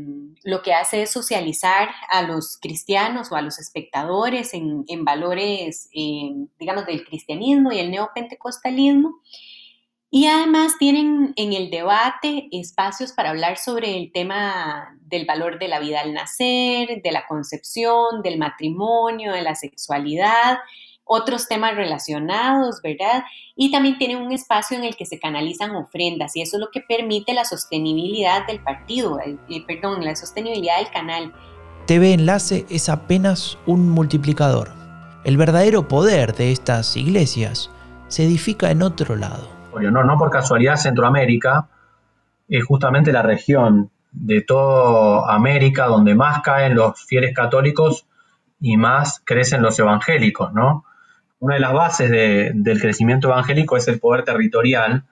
lo 0.43 0.61
que 0.61 0.73
hace 0.73 1.03
es 1.03 1.11
socializar 1.11 1.89
a 2.09 2.21
los 2.23 2.57
cristianos 2.57 3.31
o 3.31 3.35
a 3.35 3.41
los 3.41 3.59
espectadores 3.59 4.53
en, 4.53 5.05
valores, 5.05 5.89
eh, 5.93 6.33
digamos, 6.59 6.85
del 6.85 7.05
cristianismo 7.05 7.71
y 7.71 7.79
el 7.79 7.91
neopentecostalismo. 7.91 9.21
Y 10.15 10.27
además 10.27 10.73
tienen 10.77 11.33
en 11.37 11.53
el 11.53 11.71
debate 11.71 12.47
espacios 12.51 13.13
para 13.13 13.31
hablar 13.31 13.57
sobre 13.57 13.97
el 13.97 14.11
tema 14.11 14.95
del 15.01 15.25
valor 15.25 15.57
de 15.57 15.67
la 15.67 15.79
vida 15.79 16.01
al 16.01 16.13
nacer, 16.13 17.01
de 17.01 17.11
la 17.11 17.25
concepción, 17.25 18.21
del 18.21 18.37
matrimonio, 18.37 19.33
de 19.33 19.41
la 19.41 19.55
sexualidad 19.55 20.59
otros 21.05 21.47
temas 21.47 21.75
relacionados, 21.75 22.79
¿verdad? 22.81 23.23
Y 23.55 23.71
también 23.71 23.97
tiene 23.97 24.15
un 24.15 24.31
espacio 24.31 24.77
en 24.77 24.83
el 24.83 24.95
que 24.95 25.05
se 25.05 25.19
canalizan 25.19 25.75
ofrendas 25.75 26.35
y 26.35 26.41
eso 26.41 26.57
es 26.57 26.61
lo 26.61 26.69
que 26.71 26.81
permite 26.81 27.33
la 27.33 27.43
sostenibilidad 27.43 28.45
del 28.47 28.63
partido, 28.63 29.19
perdón, 29.67 30.05
la 30.05 30.15
sostenibilidad 30.15 30.77
del 30.77 30.91
canal. 30.91 31.33
TV 31.87 32.13
Enlace 32.13 32.65
es 32.69 32.87
apenas 32.87 33.57
un 33.65 33.89
multiplicador. 33.89 34.71
El 35.25 35.37
verdadero 35.37 35.87
poder 35.87 36.35
de 36.35 36.51
estas 36.51 36.95
iglesias 36.95 37.69
se 38.07 38.23
edifica 38.23 38.71
en 38.71 38.83
otro 38.83 39.15
lado. 39.15 39.52
No, 39.79 40.03
no 40.03 40.17
por 40.17 40.29
casualidad 40.29 40.75
Centroamérica 40.75 41.67
es 42.47 42.63
justamente 42.65 43.11
la 43.11 43.21
región 43.21 43.89
de 44.11 44.41
toda 44.41 45.33
América 45.33 45.87
donde 45.87 46.15
más 46.15 46.41
caen 46.41 46.75
los 46.75 47.03
fieles 47.03 47.33
católicos 47.33 48.05
y 48.61 48.77
más 48.77 49.21
crecen 49.25 49.61
los 49.61 49.77
evangélicos, 49.79 50.53
¿no? 50.53 50.85
una 51.43 51.55
de 51.55 51.59
las 51.59 51.73
bases 51.73 52.09
del 52.09 52.79
crecimiento 52.79 53.27
evangélico 53.27 53.75
es 53.75 53.85
el 53.89 53.99
poder 53.99 54.23
territorial 54.23 55.03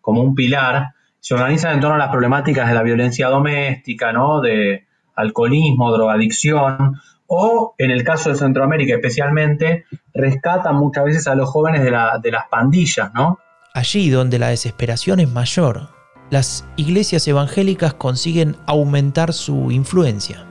como 0.00 0.20
un 0.20 0.34
pilar. 0.34 0.94
Se 1.20 1.34
organiza 1.34 1.72
en 1.72 1.78
torno 1.78 1.94
a 1.94 1.98
las 1.98 2.10
problemáticas 2.10 2.66
de 2.66 2.74
la 2.74 2.82
violencia 2.82 3.28
doméstica, 3.28 4.12
¿no? 4.12 4.40
de 4.40 4.84
alcoholismo, 5.14 5.92
drogadicción, 5.92 7.00
o 7.28 7.76
en 7.78 7.92
el 7.92 8.02
caso 8.02 8.30
de 8.30 8.34
Centroamérica 8.34 8.94
especialmente, 8.94 9.84
rescatan 10.12 10.74
muchas 10.74 11.04
veces 11.04 11.28
a 11.28 11.36
los 11.36 11.48
jóvenes 11.48 11.84
de, 11.84 11.96
de 12.20 12.30
las 12.32 12.48
pandillas, 12.50 13.14
¿no? 13.14 13.38
Allí 13.72 14.10
donde 14.10 14.38
la 14.38 14.48
desesperación 14.48 15.20
es 15.20 15.30
mayor, 15.30 15.88
las 16.30 16.64
iglesias 16.76 17.26
evangélicas 17.28 17.94
consiguen 17.94 18.56
aumentar 18.66 19.32
su 19.32 19.70
influencia. 19.70 20.46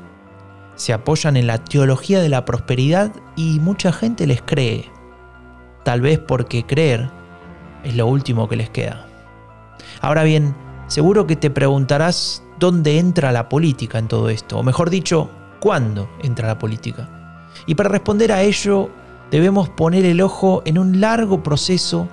Se 0.76 0.94
apoyan 0.94 1.36
en 1.36 1.48
la 1.48 1.58
teología 1.58 2.22
de 2.22 2.30
la 2.30 2.46
prosperidad 2.46 3.12
y 3.36 3.60
mucha 3.60 3.92
gente 3.92 4.26
les 4.26 4.42
cree 4.42 4.90
tal 5.84 6.02
vez 6.02 6.20
porque 6.20 6.66
creer 6.66 7.10
es 7.84 7.96
lo 7.96 8.08
último 8.08 8.48
que 8.48 8.56
les 8.56 8.70
queda. 8.70 9.08
Ahora 10.02 10.24
bien, 10.24 10.56
seguro 10.88 11.26
que 11.26 11.36
te 11.36 11.50
preguntarás 11.50 12.44
dónde 12.60 13.00
entra 13.00 13.32
la 13.32 13.50
política 13.50 13.98
en 13.98 14.08
todo 14.08 14.30
esto, 14.30 14.60
o 14.60 14.64
mejor 14.64 14.90
dicho, 14.90 15.30
cuándo 15.60 16.10
entra 16.22 16.48
la 16.48 16.60
política. 16.60 17.10
Y 17.66 17.76
para 17.76 17.90
responder 17.90 18.32
a 18.32 18.44
ello, 18.44 18.90
debemos 19.32 19.70
poner 19.70 20.06
el 20.06 20.22
ojo 20.22 20.62
en 20.66 20.78
un 20.78 21.02
largo 21.02 21.42
proceso 21.42 22.08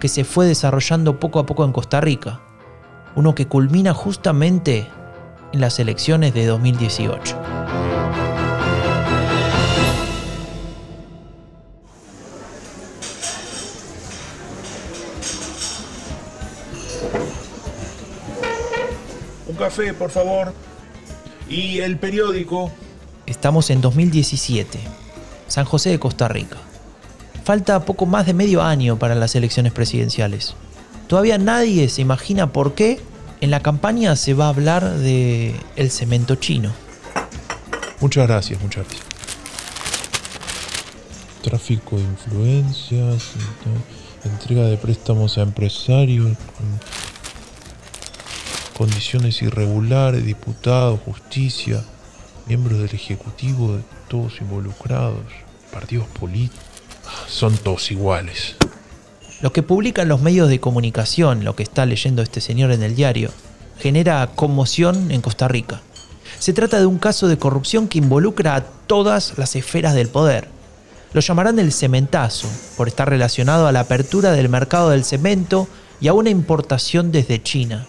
que 0.00 0.08
se 0.08 0.24
fue 0.24 0.46
desarrollando 0.46 1.18
poco 1.18 1.38
a 1.38 1.46
poco 1.46 1.64
en 1.64 1.72
Costa 1.72 2.00
Rica, 2.00 2.40
uno 3.16 3.34
que 3.34 3.46
culmina 3.46 3.94
justamente 3.94 4.86
en 5.52 5.60
las 5.60 5.78
elecciones 5.78 6.34
de 6.34 6.46
2018. 6.46 7.36
café, 19.58 19.92
por 19.92 20.10
favor. 20.10 20.54
Y 21.50 21.80
el 21.80 21.98
periódico. 21.98 22.70
Estamos 23.26 23.68
en 23.68 23.82
2017, 23.82 24.78
San 25.48 25.66
José 25.66 25.90
de 25.90 25.98
Costa 25.98 26.28
Rica. 26.28 26.56
Falta 27.48 27.80
poco 27.86 28.04
más 28.04 28.26
de 28.26 28.34
medio 28.34 28.62
año 28.62 28.98
para 28.98 29.14
las 29.14 29.34
elecciones 29.34 29.72
presidenciales. 29.72 30.54
Todavía 31.06 31.38
nadie 31.38 31.88
se 31.88 32.02
imagina 32.02 32.52
por 32.52 32.74
qué 32.74 33.00
en 33.40 33.50
la 33.50 33.60
campaña 33.60 34.16
se 34.16 34.34
va 34.34 34.44
a 34.44 34.48
hablar 34.50 34.98
de 34.98 35.54
el 35.76 35.90
cemento 35.90 36.34
chino. 36.34 36.70
Muchas 38.02 38.28
gracias, 38.28 38.60
muchas 38.60 38.84
gracias. 38.84 39.06
Tráfico 41.40 41.96
de 41.96 42.02
influencias, 42.02 43.30
entrega 44.24 44.64
de 44.64 44.76
préstamos 44.76 45.38
a 45.38 45.40
empresarios, 45.40 46.36
condiciones 48.76 49.40
irregulares, 49.40 50.22
diputados, 50.22 51.00
justicia, 51.00 51.82
miembros 52.46 52.78
del 52.78 52.94
Ejecutivo, 52.94 53.78
todos 54.08 54.38
involucrados, 54.42 55.24
partidos 55.72 56.08
políticos, 56.08 56.67
son 57.26 57.56
todos 57.56 57.90
iguales. 57.90 58.56
Lo 59.40 59.52
que 59.52 59.62
publican 59.62 60.08
los 60.08 60.20
medios 60.20 60.48
de 60.48 60.60
comunicación, 60.60 61.44
lo 61.44 61.54
que 61.54 61.62
está 61.62 61.86
leyendo 61.86 62.22
este 62.22 62.40
señor 62.40 62.72
en 62.72 62.82
el 62.82 62.96
diario, 62.96 63.30
genera 63.78 64.28
conmoción 64.34 65.10
en 65.10 65.20
Costa 65.20 65.46
Rica. 65.46 65.80
Se 66.38 66.52
trata 66.52 66.80
de 66.80 66.86
un 66.86 66.98
caso 66.98 67.28
de 67.28 67.38
corrupción 67.38 67.88
que 67.88 67.98
involucra 67.98 68.56
a 68.56 68.64
todas 68.64 69.38
las 69.38 69.54
esferas 69.56 69.94
del 69.94 70.08
poder. 70.08 70.48
Lo 71.12 71.20
llamarán 71.20 71.58
el 71.58 71.72
cementazo, 71.72 72.48
por 72.76 72.88
estar 72.88 73.08
relacionado 73.08 73.66
a 73.66 73.72
la 73.72 73.80
apertura 73.80 74.32
del 74.32 74.48
mercado 74.48 74.90
del 74.90 75.04
cemento 75.04 75.68
y 76.00 76.08
a 76.08 76.14
una 76.14 76.30
importación 76.30 77.12
desde 77.12 77.42
China. 77.42 77.86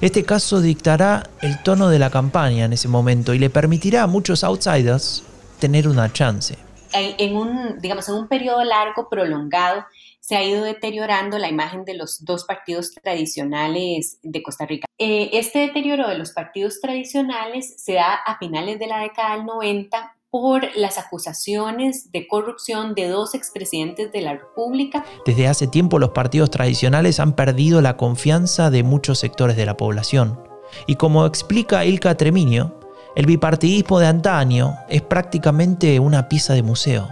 Este 0.00 0.24
caso 0.24 0.60
dictará 0.60 1.30
el 1.40 1.62
tono 1.62 1.88
de 1.88 1.98
la 1.98 2.10
campaña 2.10 2.64
en 2.64 2.72
ese 2.72 2.88
momento 2.88 3.32
y 3.32 3.38
le 3.38 3.50
permitirá 3.50 4.02
a 4.02 4.06
muchos 4.06 4.44
outsiders 4.44 5.22
tener 5.58 5.88
una 5.88 6.12
chance. 6.12 6.56
En 6.94 7.36
un, 7.36 7.78
digamos, 7.80 8.08
en 8.08 8.14
un 8.14 8.28
periodo 8.28 8.62
largo, 8.64 9.08
prolongado, 9.08 9.84
se 10.20 10.36
ha 10.36 10.42
ido 10.42 10.64
deteriorando 10.64 11.38
la 11.38 11.50
imagen 11.50 11.84
de 11.84 11.94
los 11.94 12.24
dos 12.24 12.44
partidos 12.44 12.92
tradicionales 12.92 14.18
de 14.22 14.42
Costa 14.42 14.64
Rica. 14.64 14.86
Eh, 14.98 15.30
este 15.34 15.58
deterioro 15.58 16.08
de 16.08 16.16
los 16.16 16.32
partidos 16.32 16.80
tradicionales 16.80 17.74
se 17.76 17.94
da 17.94 18.14
a 18.14 18.38
finales 18.38 18.78
de 18.78 18.86
la 18.86 19.00
década 19.00 19.36
del 19.36 19.44
90 19.44 20.16
por 20.30 20.64
las 20.76 20.98
acusaciones 20.98 22.10
de 22.10 22.26
corrupción 22.26 22.94
de 22.94 23.06
dos 23.06 23.34
expresidentes 23.34 24.10
de 24.10 24.20
la 24.20 24.32
República. 24.32 25.04
Desde 25.26 25.46
hace 25.46 25.66
tiempo 25.66 25.98
los 25.98 26.10
partidos 26.10 26.50
tradicionales 26.50 27.20
han 27.20 27.36
perdido 27.36 27.80
la 27.82 27.96
confianza 27.96 28.70
de 28.70 28.82
muchos 28.82 29.18
sectores 29.18 29.56
de 29.56 29.66
la 29.66 29.76
población. 29.76 30.42
Y 30.86 30.96
como 30.96 31.26
explica 31.26 31.84
Ilka 31.84 32.16
Treminio, 32.16 32.80
el 33.16 33.26
bipartidismo 33.26 33.98
de 33.98 34.06
antaño 34.06 34.74
es 34.88 35.02
prácticamente 35.02 36.00
una 36.00 36.28
pieza 36.28 36.54
de 36.54 36.62
museo. 36.62 37.08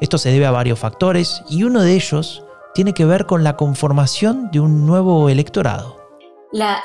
Esto 0.00 0.18
se 0.18 0.30
debe 0.30 0.46
a 0.46 0.50
varios 0.50 0.78
factores 0.78 1.42
y 1.48 1.64
uno 1.64 1.82
de 1.82 1.94
ellos 1.94 2.44
tiene 2.74 2.94
que 2.94 3.04
ver 3.04 3.26
con 3.26 3.44
la 3.44 3.56
conformación 3.56 4.50
de 4.50 4.60
un 4.60 4.86
nuevo 4.86 5.28
electorado 5.28 6.04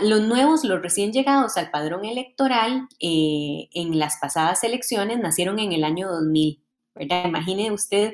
los 0.02 0.22
nuevos, 0.22 0.64
los 0.64 0.82
recién 0.82 1.14
llegados 1.14 1.58
al 1.58 1.70
padrón 1.70 2.06
electoral 2.06 2.88
eh, 3.00 3.70
en 3.74 4.00
las 4.00 4.18
pasadas 4.20 4.64
elecciones 4.64 5.20
nacieron 5.20 5.60
en 5.60 5.74
el 5.74 5.84
año 5.84 6.10
2000. 6.10 6.64
¿verdad? 6.96 7.26
Imagine 7.28 7.72
usted 7.72 8.14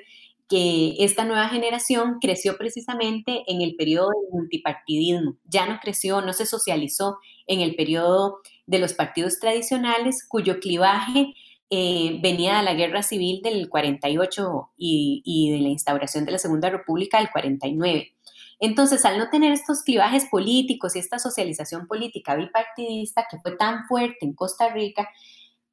que 0.50 0.96
esta 1.00 1.26
nueva 1.26 1.48
generación 1.48 2.18
creció 2.20 2.58
precisamente 2.58 3.44
en 3.48 3.62
el 3.62 3.76
periodo 3.76 4.10
del 4.10 4.40
multipartidismo, 4.40 5.38
ya 5.46 5.66
no 5.66 5.80
creció, 5.82 6.22
no 6.22 6.34
se 6.34 6.46
socializó 6.46 7.18
en 7.48 7.62
el 7.62 7.76
periodo 7.76 8.40
de 8.67 8.79
los 8.79 8.93
partidos 8.93 9.39
tradicionales, 9.39 10.25
cuyo 10.27 10.60
clivaje 10.60 11.34
eh, 11.69 12.19
venía 12.22 12.57
de 12.57 12.63
la 12.63 12.74
guerra 12.74 13.01
civil 13.01 13.41
del 13.41 13.69
48 13.69 14.72
y, 14.77 15.51
de 15.51 15.60
la 15.60 15.69
instauración 15.69 16.25
de 16.25 16.31
la 16.31 16.38
Segunda 16.38 16.69
República 16.69 17.17
del 17.17 17.31
49. 17.31 18.13
Entonces, 18.60 19.03
al 19.03 19.17
no 19.17 19.29
tener 19.29 19.51
estos 19.51 19.81
clivajes 19.81 20.25
políticos 20.25 20.95
y 20.95 21.00
esta 21.00 21.19
socialización 21.19 21.88
política 21.88 22.36
bipartidista 22.36 23.25
que 23.29 23.39
fue 23.39 23.55
tan 23.57 23.86
fuerte 23.88 24.19
en 24.22 24.34
Costa 24.34 24.69
Rica, 24.69 25.10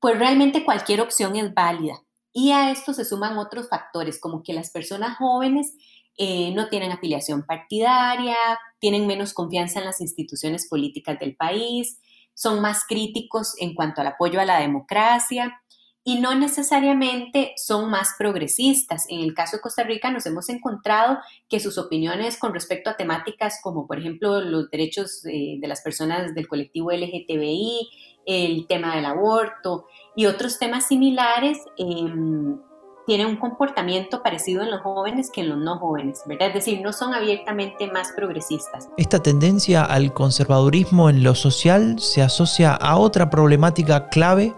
pues 0.00 0.18
realmente 0.18 0.64
cualquier 0.64 1.00
opción 1.00 1.36
es 1.36 1.54
válida. 1.54 2.02
Y 2.32 2.50
a 2.50 2.70
esto 2.70 2.94
se 2.94 3.04
suman 3.04 3.38
otros 3.38 3.68
factores, 3.68 4.18
como 4.18 4.42
que 4.42 4.54
las 4.54 4.70
personas 4.70 5.18
jóvenes 5.18 5.74
eh, 6.16 6.52
no 6.54 6.68
tienen 6.68 6.90
afiliación 6.90 7.44
partidaria, 7.44 8.36
tienen 8.80 9.06
menos 9.06 9.34
confianza 9.34 9.78
en 9.78 9.84
las 9.84 10.00
instituciones 10.00 10.68
políticas 10.68 11.18
del 11.18 11.36
país, 11.36 12.00
son 12.42 12.60
más 12.60 12.84
críticos 12.88 13.54
en 13.60 13.72
cuanto 13.72 14.00
al 14.00 14.08
apoyo 14.08 14.40
a 14.40 14.44
la 14.44 14.58
democracia 14.58 15.62
y 16.02 16.18
no 16.18 16.34
necesariamente 16.34 17.52
son 17.56 17.88
más 17.88 18.16
progresistas. 18.18 19.06
En 19.08 19.20
el 19.20 19.32
caso 19.34 19.56
de 19.56 19.62
Costa 19.62 19.84
Rica 19.84 20.10
nos 20.10 20.26
hemos 20.26 20.48
encontrado 20.48 21.18
que 21.48 21.60
sus 21.60 21.78
opiniones 21.78 22.36
con 22.38 22.52
respecto 22.52 22.90
a 22.90 22.96
temáticas 22.96 23.60
como 23.62 23.86
por 23.86 24.00
ejemplo 24.00 24.40
los 24.40 24.68
derechos 24.70 25.22
de, 25.22 25.60
las 25.62 25.82
personas 25.82 26.34
del 26.34 26.48
colectivo 26.48 26.90
LGTBI, 26.90 27.88
el 28.26 28.66
tema 28.66 28.96
del 28.96 29.04
aborto 29.04 29.86
y 30.16 30.26
otros 30.26 30.58
temas 30.58 30.88
similares 30.88 31.58
em, 31.76 32.58
tienen 33.06 33.26
un 33.26 33.36
comportamiento 33.36 34.22
parecido 34.22 34.62
en 34.62 34.70
los 34.70 34.80
jóvenes 34.80 35.30
que 35.30 35.40
en 35.40 35.48
los 35.48 35.58
no 35.58 35.78
jóvenes, 35.78 36.22
¿verdad? 36.26 36.48
Es 36.48 36.54
decir, 36.54 36.80
no 36.80 36.92
son 36.92 37.14
abiertamente 37.14 37.90
más 37.90 38.12
progresistas. 38.12 38.88
Esta 38.96 39.22
tendencia 39.22 39.84
al 39.84 40.12
conservadurismo 40.12 41.10
en 41.10 41.22
lo 41.22 41.34
social 41.34 41.98
se 41.98 42.22
asocia 42.22 42.74
a 42.74 42.96
otra 42.96 43.30
problemática 43.30 44.08
clave 44.08 44.54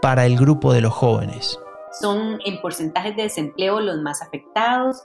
para 0.00 0.26
el 0.26 0.36
grupo 0.36 0.72
de 0.72 0.82
los 0.82 0.92
jóvenes. 0.92 1.58
Son 2.00 2.38
en 2.44 2.60
porcentajes 2.60 3.16
de 3.16 3.22
desempleo 3.22 3.80
los 3.80 3.98
más 4.02 4.22
afectados, 4.22 5.02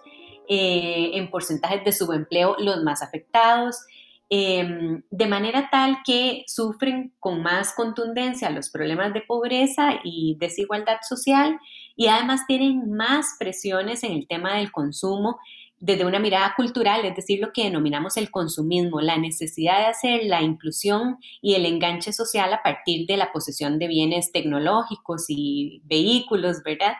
eh, 0.47 1.11
en 1.13 1.29
porcentajes 1.29 1.83
de 1.85 1.91
subempleo 1.91 2.55
los 2.59 2.83
más 2.83 3.03
afectados, 3.03 3.77
em, 4.29 5.03
de 5.09 5.27
manera 5.27 5.69
tal 5.71 5.99
que 6.05 6.43
sufren 6.47 7.13
con 7.19 7.41
más 7.41 7.73
contundencia 7.73 8.49
los 8.49 8.69
problemas 8.69 9.13
de 9.13 9.21
pobreza 9.21 9.99
y 10.03 10.37
desigualdad 10.39 10.97
social 11.07 11.59
y 11.99 12.07
además 12.07 12.47
tienen 12.47 12.93
más 12.93 13.35
presiones 13.37 14.05
en 14.05 14.13
el 14.13 14.25
tema 14.25 14.55
del 14.55 14.71
consumo 14.71 15.37
desde 15.81 16.05
una 16.05 16.17
mirada 16.17 16.53
cultural, 16.55 17.03
es 17.03 17.13
decir, 17.13 17.41
lo 17.41 17.51
que 17.51 17.65
denominamos 17.65 18.15
el 18.15 18.31
consumismo, 18.31 19.01
la 19.01 19.17
necesidad 19.17 19.79
de 19.79 19.87
hacer 19.87 20.21
la 20.23 20.41
inclusión 20.41 21.17
y 21.41 21.55
el 21.55 21.65
enganche 21.65 22.13
social 22.13 22.53
a 22.53 22.63
partir 22.63 23.05
de 23.05 23.17
la 23.17 23.33
posesión 23.33 23.79
de 23.79 23.87
bienes 23.89 24.31
tecnológicos 24.31 25.25
y 25.27 25.81
vehículos, 25.83 26.63
¿verdad? 26.63 26.93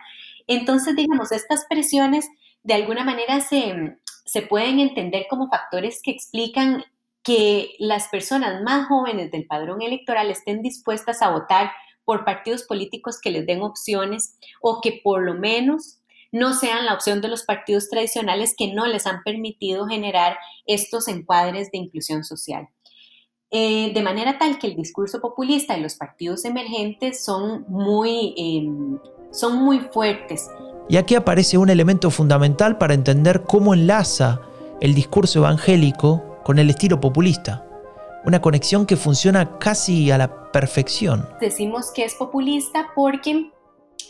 Entonces, 0.46 0.94
digamos, 0.94 1.32
estas 1.32 1.64
presiones 1.64 2.28
de 2.62 2.74
alguna 2.74 3.02
manera 3.02 3.40
se, 3.40 3.96
se 4.26 4.42
pueden 4.42 4.80
entender 4.80 5.24
como 5.30 5.48
factores 5.48 6.02
que 6.02 6.10
explican 6.10 6.84
que 7.22 7.70
las 7.78 8.08
personas 8.08 8.62
más 8.62 8.86
jóvenes 8.88 9.30
del 9.30 9.46
padrón 9.46 9.80
electoral 9.80 10.30
estén 10.30 10.60
dispuestas 10.60 11.22
a 11.22 11.30
votar 11.30 11.70
por 12.04 12.24
partidos 12.24 12.64
políticos 12.64 13.20
que 13.20 13.30
les 13.30 13.46
den 13.46 13.62
opciones 13.62 14.36
o 14.60 14.80
que 14.80 15.00
por 15.02 15.22
lo 15.22 15.34
menos 15.34 16.00
no 16.32 16.54
sean 16.54 16.86
la 16.86 16.94
opción 16.94 17.20
de 17.20 17.28
los 17.28 17.42
partidos 17.42 17.88
tradicionales 17.88 18.54
que 18.56 18.72
no 18.72 18.86
les 18.86 19.06
han 19.06 19.22
permitido 19.24 19.86
generar 19.86 20.38
estos 20.66 21.08
encuadres 21.08 21.70
de 21.72 21.78
inclusión 21.78 22.24
social. 22.24 22.68
Eh, 23.52 23.92
de 23.92 24.02
manera 24.02 24.38
tal 24.38 24.58
que 24.58 24.68
el 24.68 24.76
discurso 24.76 25.20
populista 25.20 25.76
y 25.76 25.82
los 25.82 25.96
partidos 25.96 26.44
emergentes 26.44 27.24
son 27.24 27.64
muy, 27.68 28.32
em, 28.36 28.98
son 29.32 29.56
muy 29.56 29.80
fuertes. 29.80 30.48
Y 30.88 30.96
aquí 30.96 31.16
aparece 31.16 31.58
un 31.58 31.68
elemento 31.68 32.10
fundamental 32.10 32.78
para 32.78 32.94
entender 32.94 33.42
cómo 33.42 33.74
enlaza 33.74 34.40
el 34.80 34.94
discurso 34.94 35.40
evangélico 35.40 36.38
con 36.44 36.60
el 36.60 36.70
estilo 36.70 37.00
populista. 37.00 37.64
Una 38.24 38.40
conexión 38.40 38.84
que 38.86 38.96
funciona 38.96 39.58
casi 39.58 40.10
a 40.10 40.18
la 40.18 40.50
perfección. 40.52 41.28
Decimos 41.40 41.90
que 41.94 42.04
es 42.04 42.14
populista 42.14 42.90
porque 42.94 43.50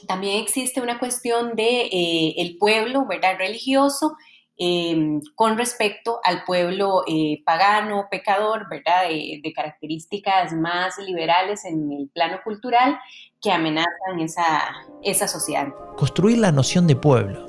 también 0.07 0.43
existe 0.43 0.81
una 0.81 0.99
cuestión 0.99 1.55
de 1.55 1.83
eh, 1.83 2.35
el 2.39 2.57
pueblo, 2.59 3.07
¿verdad? 3.07 3.37
Religioso 3.39 4.17
em, 4.57 5.21
con 5.35 5.57
respecto 5.57 6.21
al 6.25 6.45
pueblo 6.45 7.03
eh, 7.07 7.43
pagano, 7.45 8.09
pecador, 8.11 8.67
¿verdad? 8.69 9.09
De, 9.09 9.53
características 9.55 10.53
más 10.53 10.99
liberales 10.99 11.65
en 11.65 11.93
el 11.93 12.11
plano 12.13 12.41
cultural 12.43 12.99
que 13.41 13.53
amenazan 13.53 14.21
esa, 14.21 14.63
esa 15.03 15.29
sociedad. 15.29 15.69
Construir 15.97 16.39
la 16.39 16.53
noción 16.53 16.87
de 16.87 16.97
pueblo, 16.97 17.47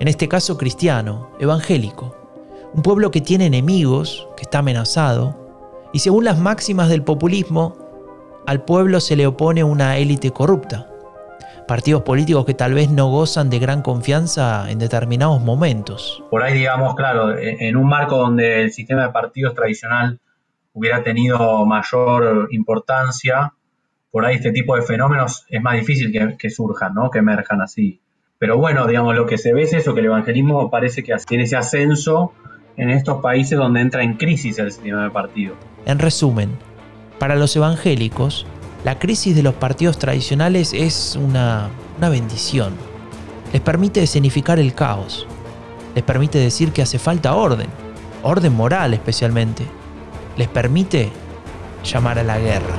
en 0.00 0.08
este 0.08 0.28
caso 0.28 0.58
cristiano, 0.58 1.30
evangélico, 1.38 2.16
un 2.74 2.82
pueblo 2.82 3.10
que 3.10 3.20
tiene 3.20 3.46
enemigos, 3.46 4.28
que 4.36 4.42
está 4.42 4.58
amenazado, 4.58 5.41
y 5.92 5.98
según 6.00 6.24
las 6.24 6.38
máximas 6.38 6.88
del 6.88 7.02
populismo, 7.02 7.76
al 8.46 8.64
pueblo 8.64 9.00
se 9.00 9.16
le 9.16 9.26
opone 9.26 9.62
una 9.64 9.98
élite 9.98 10.30
corrupta 10.30 10.88
partidos 11.66 12.02
políticos 12.02 12.44
que 12.44 12.54
tal 12.54 12.74
vez 12.74 12.90
no 12.90 13.08
gozan 13.08 13.50
de 13.50 13.58
gran 13.58 13.82
confianza 13.82 14.70
en 14.70 14.78
determinados 14.78 15.40
momentos. 15.40 16.22
Por 16.30 16.42
ahí, 16.42 16.54
digamos, 16.54 16.94
claro, 16.94 17.36
en 17.38 17.76
un 17.76 17.88
marco 17.88 18.18
donde 18.18 18.62
el 18.62 18.72
sistema 18.72 19.06
de 19.06 19.12
partidos 19.12 19.54
tradicional 19.54 20.18
hubiera 20.74 21.02
tenido 21.02 21.64
mayor 21.66 22.48
importancia, 22.50 23.52
por 24.10 24.24
ahí 24.24 24.36
este 24.36 24.52
tipo 24.52 24.76
de 24.76 24.82
fenómenos 24.82 25.46
es 25.48 25.62
más 25.62 25.74
difícil 25.74 26.12
que, 26.38 26.50
surjan, 26.50 26.94
¿no? 26.94 27.10
que 27.10 27.20
emerjan 27.20 27.60
así. 27.60 28.00
Pero 28.38 28.58
bueno, 28.58 28.86
digamos, 28.86 29.14
lo 29.14 29.26
que 29.26 29.38
se 29.38 29.52
ve 29.52 29.62
es 29.62 29.72
eso, 29.72 29.94
que 29.94 30.00
el 30.00 30.06
evangelismo 30.06 30.70
parece 30.70 31.02
que 31.02 31.14
tiene 31.26 31.44
ese 31.44 31.56
ascenso 31.56 32.32
en 32.76 32.90
estos 32.90 33.20
países 33.20 33.58
donde 33.58 33.80
entra 33.80 34.02
en 34.02 34.14
crisis 34.14 34.58
el 34.58 34.72
sistema 34.72 35.04
de 35.04 35.10
partidos. 35.10 35.56
En 35.86 35.98
resumen, 35.98 36.50
para 37.18 37.36
los 37.36 37.54
evangélicos, 37.56 38.46
la 38.84 38.98
crisis 38.98 39.36
de 39.36 39.42
los 39.42 39.54
partidos 39.54 39.98
tradicionales 39.98 40.72
es 40.72 41.16
una, 41.16 41.70
bendición. 42.00 42.74
Les 43.52 43.60
permite 43.60 44.02
escenificar 44.02 44.58
el 44.58 44.74
caos. 44.74 45.26
Les 45.94 46.02
permite 46.02 46.38
decir 46.38 46.72
que 46.72 46.82
hace 46.82 46.98
falta 46.98 47.34
orden, 47.34 47.68
orden 48.22 48.52
moral 48.52 48.94
especialmente. 48.94 49.64
Les 50.36 50.48
permite 50.48 51.10
llamar 51.84 52.18
a 52.18 52.24
la 52.24 52.38
guerra. 52.38 52.74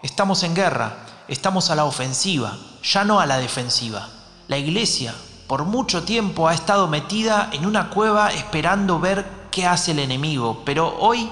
Estamos 0.00 0.42
en 0.44 0.54
guerra, 0.54 0.96
estamos 1.28 1.70
a 1.70 1.74
la 1.74 1.84
ofensiva, 1.84 2.56
ya 2.82 3.04
no 3.04 3.20
a 3.20 3.26
la 3.26 3.38
defensiva. 3.38 4.08
La 4.48 4.58
iglesia 4.58 5.14
por 5.46 5.64
mucho 5.64 6.02
tiempo 6.02 6.48
ha 6.48 6.54
estado 6.54 6.88
metida 6.88 7.50
en 7.52 7.64
una 7.64 7.90
cueva 7.90 8.32
esperando 8.32 8.98
ver 8.98 9.26
qué 9.50 9.66
hace 9.66 9.92
el 9.92 9.98
enemigo, 9.98 10.62
pero 10.64 10.98
hoy 10.98 11.28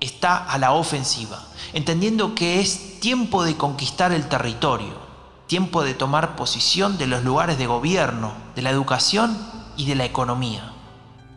está 0.00 0.36
a 0.36 0.58
la 0.58 0.72
ofensiva, 0.72 1.42
entendiendo 1.72 2.34
que 2.34 2.60
es 2.60 3.00
tiempo 3.00 3.44
de 3.44 3.56
conquistar 3.56 4.12
el 4.12 4.28
territorio. 4.28 5.10
tiempo 5.46 5.82
de 5.82 5.94
tomar 5.94 6.36
posición 6.36 6.96
de 6.96 7.08
los 7.08 7.24
lugares 7.24 7.58
de 7.58 7.66
gobierno, 7.66 8.30
de 8.54 8.62
la 8.62 8.70
educación 8.70 9.36
y 9.76 9.84
de 9.86 9.96
la 9.96 10.04
economía. 10.04 10.72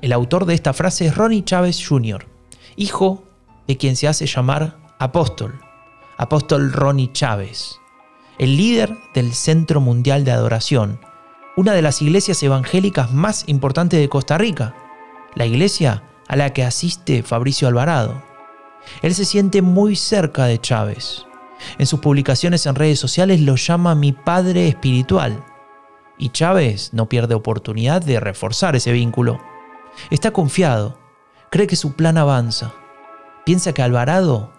El 0.02 0.14
autor 0.14 0.46
de 0.46 0.54
esta 0.54 0.72
frase 0.72 1.08
es 1.08 1.18
Ronnie 1.18 1.44
Chávez 1.44 1.84
Jr., 1.84 2.28
hijo 2.76 3.24
de 3.68 3.76
quien 3.78 3.96
se 3.96 4.08
hace 4.08 4.28
llamar 4.28 4.78
apóstol, 5.00 5.60
apóstol 6.24 6.72
Ronnie 6.72 7.12
Chávez, 7.12 7.82
el 8.38 8.56
líder 8.56 8.98
del 9.14 9.34
Centro 9.34 9.82
Mundial 9.82 10.24
de 10.24 10.32
Adoración, 10.32 11.00
una 11.58 11.74
de 11.74 11.82
las 11.82 12.02
iglesias 12.02 12.42
evangélicas 12.42 13.12
más 13.12 13.44
importantes 13.48 14.00
de 14.00 14.08
Costa 14.08 14.38
Rica, 14.38 14.74
la 15.36 15.46
iglesia 15.46 16.04
a 16.30 16.38
la 16.38 16.54
que 16.54 16.64
asiste 16.64 17.24
Fabricio 17.24 17.68
Alvarado. 17.68 18.24
Él 19.02 19.14
se 19.14 19.26
siente 19.26 19.62
muy 19.62 19.98
cerca 19.98 20.46
de 20.46 20.60
Chávez. 20.60 21.26
En 21.78 21.86
sus 21.86 22.00
publicaciones 22.00 22.66
en 22.66 22.76
redes 22.76 23.00
sociales 23.00 23.42
lo 23.42 23.56
llama 23.58 23.94
mi 23.94 24.14
padre 24.14 24.70
espiritual. 24.70 25.44
Y 26.18 26.30
Chávez 26.30 26.94
no 26.94 27.10
pierde 27.10 27.36
oportunidad 27.36 28.02
de 28.02 28.22
reforzar 28.22 28.78
ese 28.78 28.94
vínculo. 28.94 29.42
Está 30.10 30.32
confiado, 30.32 30.98
cree 31.52 31.68
que 31.68 31.76
su 31.76 31.94
plan 31.94 32.18
avanza. 32.18 32.74
Piensa 33.46 33.74
que 33.74 33.82
Alvarado 33.82 34.54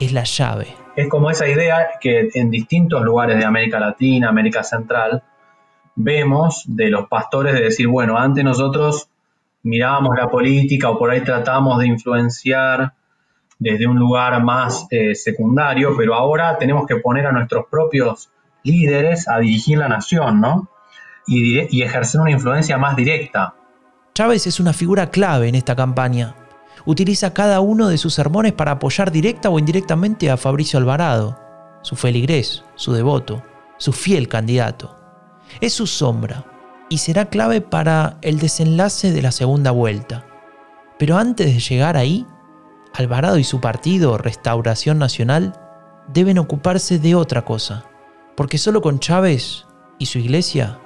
es 0.00 0.12
la 0.12 0.24
llave. 0.24 0.81
Es 0.94 1.08
como 1.08 1.30
esa 1.30 1.48
idea 1.48 1.92
que 2.00 2.28
en 2.34 2.50
distintos 2.50 3.02
lugares 3.02 3.38
de 3.38 3.44
América 3.44 3.80
Latina, 3.80 4.28
América 4.28 4.62
Central, 4.62 5.22
vemos 5.94 6.64
de 6.66 6.90
los 6.90 7.08
pastores 7.08 7.54
de 7.54 7.62
decir, 7.62 7.86
bueno, 7.88 8.18
antes 8.18 8.44
nosotros 8.44 9.08
mirábamos 9.62 10.16
la 10.16 10.28
política 10.28 10.90
o 10.90 10.98
por 10.98 11.10
ahí 11.10 11.22
tratamos 11.22 11.78
de 11.78 11.86
influenciar 11.86 12.92
desde 13.58 13.86
un 13.86 13.98
lugar 13.98 14.42
más 14.42 14.86
eh, 14.90 15.14
secundario, 15.14 15.96
pero 15.96 16.14
ahora 16.14 16.58
tenemos 16.58 16.86
que 16.86 16.96
poner 16.96 17.26
a 17.26 17.32
nuestros 17.32 17.66
propios 17.70 18.30
líderes 18.64 19.28
a 19.28 19.38
dirigir 19.38 19.78
la 19.78 19.88
nación, 19.88 20.40
¿no? 20.40 20.68
Y, 21.26 21.74
y 21.74 21.82
ejercer 21.82 22.20
una 22.20 22.32
influencia 22.32 22.76
más 22.76 22.96
directa. 22.96 23.54
Chávez 24.14 24.46
es 24.46 24.60
una 24.60 24.72
figura 24.72 25.10
clave 25.10 25.48
en 25.48 25.54
esta 25.54 25.76
campaña. 25.76 26.34
Utiliza 26.84 27.32
cada 27.32 27.60
uno 27.60 27.88
de 27.88 27.98
sus 27.98 28.14
sermones 28.14 28.52
para 28.52 28.72
apoyar 28.72 29.12
directa 29.12 29.50
o 29.50 29.58
indirectamente 29.58 30.30
a 30.30 30.36
Fabricio 30.36 30.78
Alvarado, 30.78 31.38
su 31.82 31.96
feligrés, 31.96 32.64
su 32.74 32.92
devoto, 32.92 33.42
su 33.78 33.92
fiel 33.92 34.28
candidato. 34.28 34.98
Es 35.60 35.74
su 35.74 35.86
sombra, 35.86 36.44
y 36.88 36.98
será 36.98 37.26
clave 37.26 37.60
para 37.60 38.18
el 38.22 38.38
desenlace 38.38 39.12
de 39.12 39.22
la 39.22 39.32
segunda 39.32 39.70
vuelta. 39.70 40.26
Pero 40.98 41.16
antes 41.16 41.46
de 41.46 41.60
llegar 41.60 41.96
ahí, 41.96 42.26
Alvarado 42.94 43.38
y 43.38 43.44
su 43.44 43.60
partido, 43.60 44.18
Restauración 44.18 44.98
Nacional, 44.98 45.58
deben 46.08 46.38
ocuparse 46.38 46.98
de 46.98 47.14
otra 47.14 47.44
cosa, 47.44 47.84
porque 48.36 48.58
solo 48.58 48.82
con 48.82 48.98
Chávez 48.98 49.66
y 49.98 50.06
su 50.06 50.18
iglesia 50.18 50.78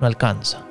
no 0.00 0.06
alcanza. 0.06 0.66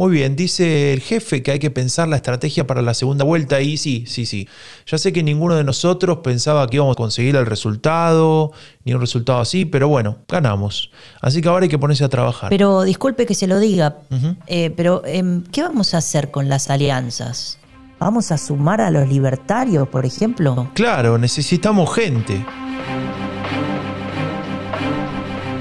Muy 0.00 0.12
bien, 0.12 0.34
dice 0.34 0.94
el 0.94 1.02
jefe 1.02 1.42
que 1.42 1.50
hay 1.50 1.58
que 1.58 1.70
pensar 1.70 2.08
la 2.08 2.16
estrategia 2.16 2.66
para 2.66 2.80
la 2.80 2.94
segunda 2.94 3.22
vuelta 3.22 3.60
y 3.60 3.76
sí, 3.76 4.04
sí, 4.06 4.24
sí. 4.24 4.48
Ya 4.86 4.96
sé 4.96 5.12
que 5.12 5.22
ninguno 5.22 5.56
de 5.56 5.62
nosotros 5.62 6.20
pensaba 6.24 6.66
que 6.68 6.76
íbamos 6.76 6.94
a 6.94 6.96
conseguir 6.96 7.36
el 7.36 7.44
resultado, 7.44 8.50
ni 8.86 8.94
un 8.94 9.00
resultado 9.02 9.40
así, 9.40 9.66
pero 9.66 9.88
bueno, 9.88 10.16
ganamos. 10.26 10.90
Así 11.20 11.42
que 11.42 11.50
ahora 11.50 11.64
hay 11.64 11.68
que 11.68 11.78
ponerse 11.78 12.02
a 12.02 12.08
trabajar. 12.08 12.48
Pero 12.48 12.84
disculpe 12.84 13.26
que 13.26 13.34
se 13.34 13.46
lo 13.46 13.58
diga, 13.58 13.98
eh, 14.46 14.70
pero 14.74 15.02
em, 15.04 15.42
¿qué 15.52 15.64
vamos 15.64 15.92
a 15.92 15.98
hacer 15.98 16.30
con 16.30 16.48
las 16.48 16.70
alianzas? 16.70 17.58
¿Vamos 17.98 18.32
a 18.32 18.38
sumar 18.38 18.80
a 18.80 18.90
los 18.90 19.06
libertarios, 19.06 19.86
por 19.86 20.06
ejemplo? 20.06 20.70
Claro, 20.72 21.18
necesitamos 21.18 21.94
gente. 21.94 22.42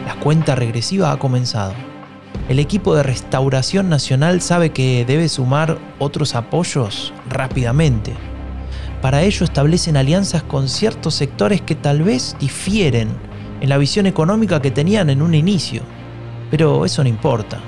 La 0.07 0.17
cuenta 0.21 0.55
regresiva 0.55 1.11
ha 1.11 1.19
comenzado 1.19 1.88
el 2.49 2.57
equipo 2.57 2.95
de 2.95 3.03
Restauración 3.03 3.89
Nacional 3.89 4.41
sabe 4.41 4.71
que 4.71 5.05
debe 5.05 5.29
sumar 5.29 5.77
otros 5.99 6.33
apoyos 6.33 7.13
rápidamente. 7.29 8.13
Para 9.03 9.21
ello 9.21 9.43
establecen 9.43 9.95
alianzas 9.95 10.41
con 10.41 10.67
ciertos 10.67 11.13
sectores 11.13 11.61
que 11.61 11.75
tal 11.75 12.01
vez 12.01 12.35
difieren 12.39 13.09
en 13.61 13.69
la 13.69 13.77
visión 13.77 14.07
económica 14.07 14.63
que 14.63 14.71
tenían 14.71 15.11
en 15.11 15.21
un 15.21 15.35
inicio. 15.35 15.83
Pero 16.49 16.85
eso 16.85 17.03
no 17.03 17.09
importa. 17.09 17.61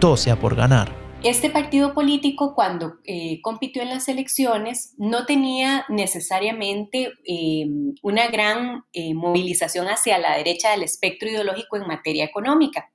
Todo 0.00 0.16
sea 0.16 0.40
por 0.40 0.56
ganar. 0.56 0.90
Este 1.22 1.50
partido 1.50 1.92
político 1.92 2.54
cuando 2.54 2.94
eh, 3.04 3.42
compitió 3.42 3.82
en 3.82 3.90
las 3.90 4.08
elecciones 4.08 4.94
no 4.96 5.26
tenía 5.26 5.84
necesariamente 5.90 7.12
eh, 7.26 7.66
una 8.02 8.28
gran 8.28 8.84
eh, 8.94 9.12
movilización 9.12 9.88
hacia 9.88 10.16
la 10.18 10.38
derecha 10.38 10.70
del 10.70 10.84
espectro 10.84 11.28
ideológico 11.28 11.76
en 11.76 11.86
materia 11.86 12.24
económica 12.24 12.90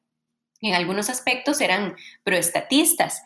en 0.62 0.76
algunos 0.76 1.10
aspectos 1.10 1.62
eran 1.62 1.95
proestatistas, 2.24 3.24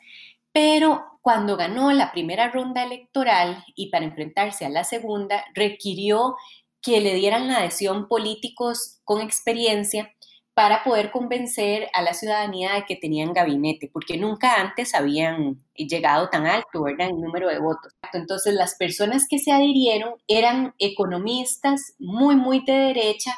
pero 0.52 1.04
cuando 1.21 1.58
ganó 1.58 1.91
la 1.91 2.12
primera 2.12 2.50
ronda 2.50 2.84
electoral 2.84 3.63
y 3.76 3.89
para 3.89 4.06
enfrentarse 4.06 4.65
a 4.65 4.69
la 4.69 4.84
segunda, 4.84 5.43
requirió 5.54 6.36
que 6.82 7.02
le 7.02 7.15
dieran 7.15 7.48
la 7.48 7.58
adhesión 7.58 8.08
políticos 8.08 9.00
con 9.04 9.21
experiencia 9.21 10.12
para 10.54 10.86
poder 10.86 11.12
convencer 11.12 11.89
a 11.93 12.02
la 12.02 12.13
ciudadanía 12.13 12.76
de 12.76 12.86
que 12.86 12.95
tenían 12.95 13.34
gabinete, 13.34 13.89
porque 13.91 14.17
nunca 14.17 14.62
antes 14.62 14.95
habían 14.95 15.62
llegado 15.76 16.30
tan 16.30 16.45
alto, 16.45 16.84
¿verdad?, 16.84 17.10
en 17.10 17.19
número 17.19 17.50
de 17.50 17.60
votos. 17.60 17.91
Entonces, 18.13 18.54
las 18.54 18.76
personas 18.76 19.28
que 19.30 19.38
se 19.38 19.52
adhirieron 19.52 20.13
eran 20.30 20.74
economistas 20.80 21.95
muy, 22.00 22.38
muy 22.38 22.63
de 22.63 22.71
derecha, 22.71 23.36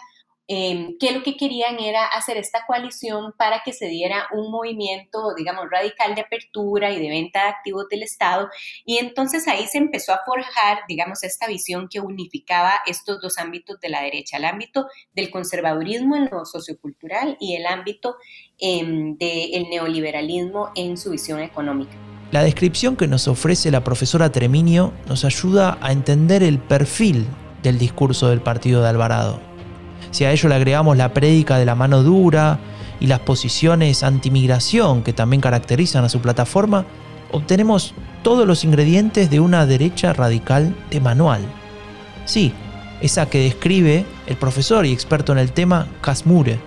Em, 0.49 0.97
que 0.97 1.11
lo 1.11 1.23
que 1.23 1.35
querían 1.35 1.77
era 1.77 2.05
hacer 2.05 2.37
esta 2.37 2.65
coalición 2.65 3.33
para 3.37 3.63
que 3.65 3.73
se 3.73 3.87
diera 3.87 4.27
un 4.31 4.49
movimiento, 4.49 5.33
digamos, 5.35 5.65
radical 5.69 6.15
de 6.15 6.21
apertura 6.21 6.89
y 6.89 7.01
de 7.01 7.09
venta 7.09 7.43
de 7.43 7.49
activos 7.49 7.89
del 7.89 8.03
Estado. 8.03 8.47
Y 8.85 8.97
entonces 8.97 9.45
ahí 9.49 9.67
se 9.67 9.77
empezó 9.77 10.13
a 10.13 10.21
forjar, 10.25 10.79
digamos, 10.87 11.23
esta 11.23 11.47
visión 11.47 11.89
que 11.89 11.99
unificaba 11.99 12.75
estos 12.85 13.19
dos 13.21 13.37
ámbitos 13.39 13.77
de 13.81 13.89
la 13.89 14.01
derecha, 14.01 14.37
el 14.37 14.45
ámbito 14.45 14.87
del 15.13 15.31
conservadurismo 15.31 16.15
en 16.15 16.29
lo 16.31 16.45
sociocultural 16.45 17.35
y 17.41 17.55
el 17.55 17.65
ámbito 17.65 18.15
em, 18.57 19.17
del 19.17 19.69
neoliberalismo 19.69 20.71
en 20.75 20.95
su 20.95 21.11
visión 21.11 21.41
económica. 21.41 21.91
La 22.31 22.43
descripción 22.43 22.95
que 22.95 23.07
nos 23.07 23.27
ofrece 23.27 23.69
la 23.69 23.83
profesora 23.83 24.31
Treminio 24.31 24.93
nos 25.07 25.25
ayuda 25.25 25.77
a 25.81 25.91
entender 25.91 26.41
el 26.41 26.59
perfil 26.59 27.25
del 27.63 27.77
discurso 27.79 28.29
del 28.29 28.39
partido 28.39 28.81
de 28.81 28.89
Alvarado. 28.89 29.46
Si 30.17 30.25
a 30.25 30.31
ello 30.31 30.49
le 30.49 30.55
agregamos 30.55 30.97
la 30.97 31.13
prédica 31.13 31.59
de 31.59 31.65
la 31.65 31.75
mano 31.75 32.01
dura 32.01 32.57
y 32.99 33.05
las 33.05 33.19
posiciones 33.19 34.01
antimigración 34.01 35.03
que 35.03 35.13
también 35.13 35.41
caracterizan 35.41 36.03
a 36.03 36.09
su 36.09 36.21
plataforma, 36.21 36.87
obtenemos 37.31 37.93
todos 38.23 38.47
los 38.47 38.63
ingredientes 38.63 39.29
de 39.29 39.39
una 39.39 39.67
derecha 39.67 40.13
radical 40.13 40.75
de 40.89 41.01
manual. 41.01 41.41
Sí, 42.25 42.51
esa 42.99 43.29
que 43.29 43.43
describe 43.43 44.07
el 44.25 44.37
profesor 44.37 44.87
y 44.87 44.91
experto 44.91 45.33
en 45.33 45.37
el 45.37 45.51
tema 45.51 45.87
Casmure. 46.01 46.59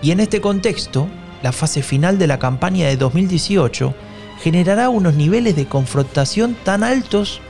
Y 0.00 0.12
en 0.12 0.20
este 0.20 0.40
contexto, 0.40 1.06
la 1.42 1.52
fase 1.52 1.82
final 1.82 2.16
de 2.16 2.28
la 2.28 2.38
campaña 2.38 2.86
de 2.86 2.96
2018 2.96 3.94
generará 4.42 4.88
unos 4.88 5.12
niveles 5.12 5.54
de 5.54 5.66
confrontación 5.66 6.56
tan 6.64 6.82
altos 6.82 7.42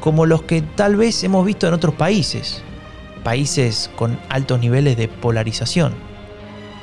como 0.00 0.24
los 0.24 0.44
que 0.44 0.62
tal 0.62 0.96
vez 0.96 1.22
hemos 1.24 1.44
visto 1.44 1.68
en 1.68 1.74
otros 1.74 1.94
países 1.94 2.62
países 3.22 3.90
con 3.96 4.18
altos 4.28 4.60
niveles 4.60 4.96
de 4.96 5.08
polarización, 5.08 5.94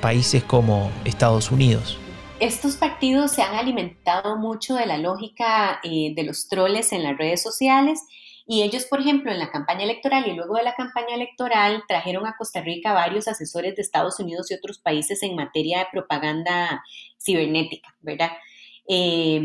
países 0.02 0.43
como 0.43 0.91
Estados 1.06 1.52
Unidos. 1.52 1.99
Estos 2.39 2.78
partidos 2.78 3.32
se 3.32 3.41
han 3.41 3.56
alimentado 3.56 4.38
mucho 4.38 4.75
de 4.75 4.86
la 4.86 4.97
lógica 4.97 5.80
eh, 5.84 6.13
de 6.15 6.23
los 6.23 6.47
troles 6.47 6.93
en 6.93 7.04
las 7.04 7.17
redes 7.17 7.41
sociales 7.41 8.02
y 8.47 8.63
ellos, 8.63 8.86
por 8.86 9.02
ejemplo, 9.02 9.32
en 9.32 9.39
la 9.39 9.52
campaña 9.52 9.84
electoral 9.84 10.25
y 10.25 10.34
luego 10.34 10.56
de 10.56 10.63
la 10.63 10.73
campaña 10.73 11.15
electoral 11.15 11.84
trajeron 11.88 12.25
a 12.25 12.36
Costa 12.38 12.62
Rica 12.62 12.93
varios 12.93 13.28
asesores 13.28 13.75
de 13.75 13.82
Estados 13.82 14.19
Unidos 14.19 14.49
y 14.49 14.56
otros 14.56 14.80
países 14.80 15.21
en 15.21 15.36
materia 15.36 15.80
de 15.80 15.88
propaganda 15.91 16.84
cibernética, 17.21 17.95
¿verdad? 17.99 18.32
Eh, 18.88 19.41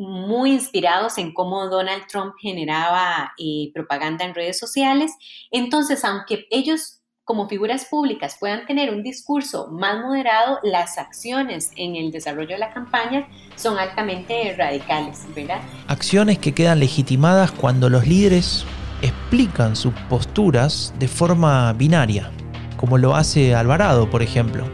muy 0.00 0.52
inspirados 0.52 1.18
en 1.18 1.34
cómo 1.34 1.68
Donald 1.68 2.06
Trump 2.06 2.34
generaba 2.40 3.32
eh, 3.38 3.70
propaganda 3.74 4.24
en 4.24 4.34
redes 4.34 4.58
sociales. 4.58 5.12
Entonces, 5.50 6.04
aunque 6.04 6.46
ellos 6.50 7.00
como 7.24 7.48
figuras 7.48 7.84
públicas 7.84 8.36
puedan 8.40 8.66
tener 8.66 8.92
un 8.92 9.04
discurso 9.04 9.68
más 9.70 10.00
moderado, 10.00 10.58
las 10.64 10.98
acciones 10.98 11.70
en 11.76 11.94
el 11.94 12.10
desarrollo 12.10 12.54
de 12.54 12.58
la 12.58 12.72
campaña 12.72 13.28
son 13.54 13.78
altamente 13.78 14.52
radicales, 14.58 15.26
¿verdad? 15.34 15.60
Acciones 15.86 16.38
que 16.38 16.54
quedan 16.54 16.80
legitimadas 16.80 17.52
cuando 17.52 17.88
los 17.88 18.06
líderes 18.06 18.64
explican 19.02 19.76
sus 19.76 19.94
posturas 20.08 20.92
de 20.98 21.06
forma 21.06 21.72
binaria, 21.74 22.32
como 22.76 22.98
lo 22.98 23.14
hace 23.14 23.54
Alvarado, 23.54 24.10
por 24.10 24.22
ejemplo. 24.22 24.64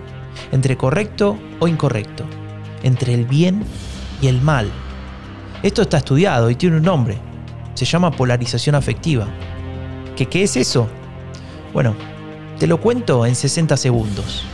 entre 0.53 0.77
correcto 0.77 1.37
o 1.61 1.67
incorrecto, 1.67 2.25
entre 2.83 3.13
el 3.13 3.25
bien 3.25 3.65
y 4.23 4.29
el 4.29 4.41
mal. 4.41 4.71
Esto 5.67 5.83
está 5.83 5.97
estudiado 5.97 6.49
y 6.49 6.55
tiene 6.55 6.77
un 6.77 6.85
nombre. 6.85 7.19
Se 7.75 7.85
llama 7.85 8.13
polarización 8.13 8.77
afectiva. 8.77 9.27
¿Qué, 10.15 10.45
es 10.45 10.57
eso? 10.57 10.87
Bueno, 11.73 11.97
te 12.57 12.69
lo 12.69 12.81
cuento 12.81 13.27
en 13.27 13.35
60 13.35 13.77
segundos. 13.77 14.45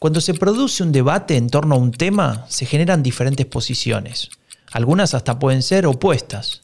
Cuando 0.00 0.20
se 0.20 0.34
produce 0.34 0.82
un 0.82 0.90
debate 0.90 1.36
en 1.36 1.48
torno 1.48 1.76
a 1.76 1.78
un 1.78 1.92
tema, 1.92 2.44
se 2.48 2.66
generan 2.66 3.04
diferentes 3.04 3.46
posiciones. 3.46 4.30
Algunas 4.72 5.14
hasta 5.14 5.38
pueden 5.38 5.62
ser 5.62 5.86
opuestas. 5.86 6.62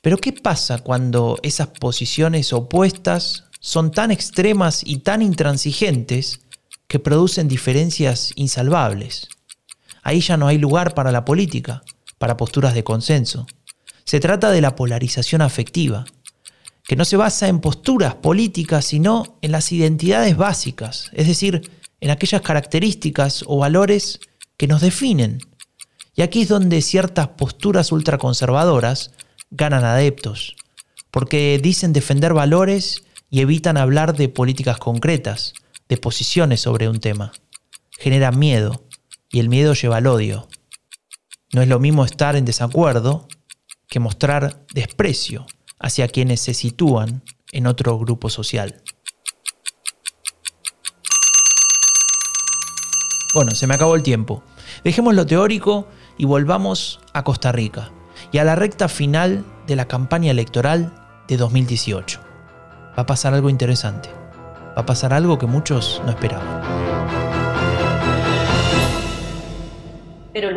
Pero 0.00 0.16
¿qué 0.16 0.32
pasa 0.32 0.78
cuando 0.78 1.38
esas 1.42 1.66
posiciones 1.66 2.54
opuestas 2.54 3.44
son 3.60 3.90
tan 3.90 4.10
extremas 4.10 4.80
y 4.82 5.00
tan 5.00 5.20
intransigentes 5.20 6.40
que 6.88 6.98
producen 6.98 7.46
diferencias 7.46 8.32
insalvables? 8.36 9.28
Ahí 10.02 10.20
ya 10.20 10.38
no 10.38 10.48
hay 10.48 10.56
lugar 10.56 10.94
para 10.94 11.12
la 11.12 11.26
política, 11.26 11.82
para 12.18 12.36
posturas 12.36 12.74
de 12.74 12.84
consenso. 12.84 13.46
Se 14.04 14.20
trata 14.20 14.50
de 14.50 14.60
la 14.60 14.76
polarización 14.76 15.42
afectiva, 15.42 16.04
que 16.84 16.96
no 16.96 17.04
se 17.04 17.16
basa 17.16 17.48
en 17.48 17.60
posturas 17.60 18.14
políticas, 18.14 18.84
sino 18.84 19.38
en 19.42 19.52
las 19.52 19.72
identidades 19.72 20.36
básicas, 20.36 21.10
es 21.12 21.26
decir, 21.26 21.70
en 22.00 22.10
aquellas 22.10 22.42
características 22.42 23.44
o 23.46 23.58
valores 23.58 24.20
que 24.56 24.68
nos 24.68 24.80
definen. 24.80 25.40
Y 26.14 26.22
aquí 26.22 26.42
es 26.42 26.48
donde 26.48 26.80
ciertas 26.82 27.28
posturas 27.28 27.90
ultraconservadoras 27.92 29.10
ganan 29.50 29.84
adeptos, 29.84 30.56
porque 31.10 31.58
dicen 31.62 31.92
defender 31.92 32.32
valores 32.32 33.02
y 33.30 33.40
evitan 33.40 33.76
hablar 33.76 34.16
de 34.16 34.28
políticas 34.28 34.78
concretas, 34.78 35.54
de 35.88 35.96
posiciones 35.96 36.60
sobre 36.60 36.88
un 36.88 37.00
tema. 37.00 37.32
Generan 37.98 38.38
miedo, 38.38 38.84
y 39.30 39.40
el 39.40 39.48
miedo 39.48 39.74
lleva 39.74 39.96
al 39.96 40.06
odio. 40.06 40.48
No 41.52 41.62
es 41.62 41.68
lo 41.68 41.78
mismo 41.78 42.04
estar 42.04 42.36
en 42.36 42.44
desacuerdo 42.44 43.28
que 43.88 44.00
mostrar 44.00 44.66
desprecio 44.74 45.46
hacia 45.78 46.08
quienes 46.08 46.40
se 46.40 46.54
sitúan 46.54 47.22
en 47.52 47.66
otro 47.66 47.98
grupo 47.98 48.28
social. 48.30 48.82
Bueno, 53.34 53.54
se 53.54 53.66
me 53.66 53.74
acabó 53.74 53.94
el 53.94 54.02
tiempo. 54.02 54.42
Dejemos 54.82 55.14
lo 55.14 55.26
teórico 55.26 55.88
y 56.18 56.24
volvamos 56.24 57.00
a 57.12 57.22
Costa 57.22 57.52
Rica 57.52 57.90
y 58.32 58.38
a 58.38 58.44
la 58.44 58.56
recta 58.56 58.88
final 58.88 59.44
de 59.66 59.76
la 59.76 59.86
campaña 59.86 60.30
electoral 60.30 60.94
de 61.28 61.36
2018. 61.36 62.20
Va 62.98 63.02
a 63.02 63.06
pasar 63.06 63.34
algo 63.34 63.50
interesante. 63.50 64.10
Va 64.76 64.82
a 64.82 64.86
pasar 64.86 65.12
algo 65.12 65.38
que 65.38 65.46
muchos 65.46 66.00
no 66.04 66.10
esperaban. 66.10 66.85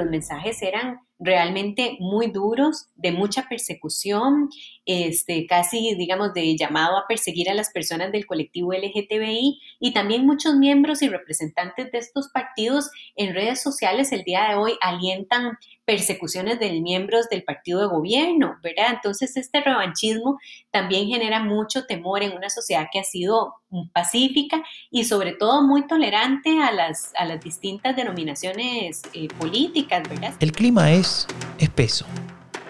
Mensajes 0.09 0.61
eran 0.61 0.99
realmente 1.19 1.97
muy 1.99 2.27
duros, 2.27 2.87
de 2.95 3.11
mucha 3.11 3.47
persecución, 3.49 4.49
este, 4.85 5.45
casi, 5.45 5.93
digamos, 5.95 6.33
de 6.33 6.55
llamado 6.55 6.97
a 6.97 7.05
perseguir 7.07 7.49
a 7.49 7.53
las 7.53 7.69
personas 7.71 8.11
del 8.11 8.25
colectivo 8.25 8.73
LGTBI 8.73 9.59
y 9.79 9.93
también 9.93 10.25
muchos 10.25 10.55
miembros 10.55 11.01
y 11.01 11.09
representantes 11.09 11.91
de 11.91 11.97
estos 11.97 12.29
partidos 12.29 12.89
en 13.15 13.35
redes 13.35 13.61
sociales 13.61 14.11
el 14.13 14.23
día 14.23 14.49
de 14.49 14.55
hoy 14.55 14.73
alientan 14.81 15.57
persecuciones 15.89 16.59
de 16.59 16.79
miembros 16.81 17.29
del 17.29 17.43
partido 17.43 17.81
de 17.81 17.87
gobierno, 17.87 18.57
¿verdad? 18.61 18.93
Entonces 18.93 19.35
este 19.35 19.59
revanchismo 19.61 20.39
también 20.69 21.07
genera 21.07 21.43
mucho 21.43 21.85
temor 21.87 22.21
en 22.21 22.33
una 22.33 22.51
sociedad 22.51 22.87
que 22.91 22.99
ha 22.99 23.03
sido 23.03 23.55
pacífica 23.91 24.63
y 24.91 25.05
sobre 25.05 25.33
todo 25.33 25.63
muy 25.63 25.87
tolerante 25.87 26.61
a 26.61 26.71
las, 26.71 27.11
a 27.15 27.25
las 27.25 27.43
distintas 27.43 27.95
denominaciones 27.95 29.01
eh, 29.13 29.27
políticas, 29.39 30.07
¿verdad? 30.07 30.33
El 30.39 30.51
clima 30.51 30.91
es 30.91 31.08
espeso, 31.57 32.05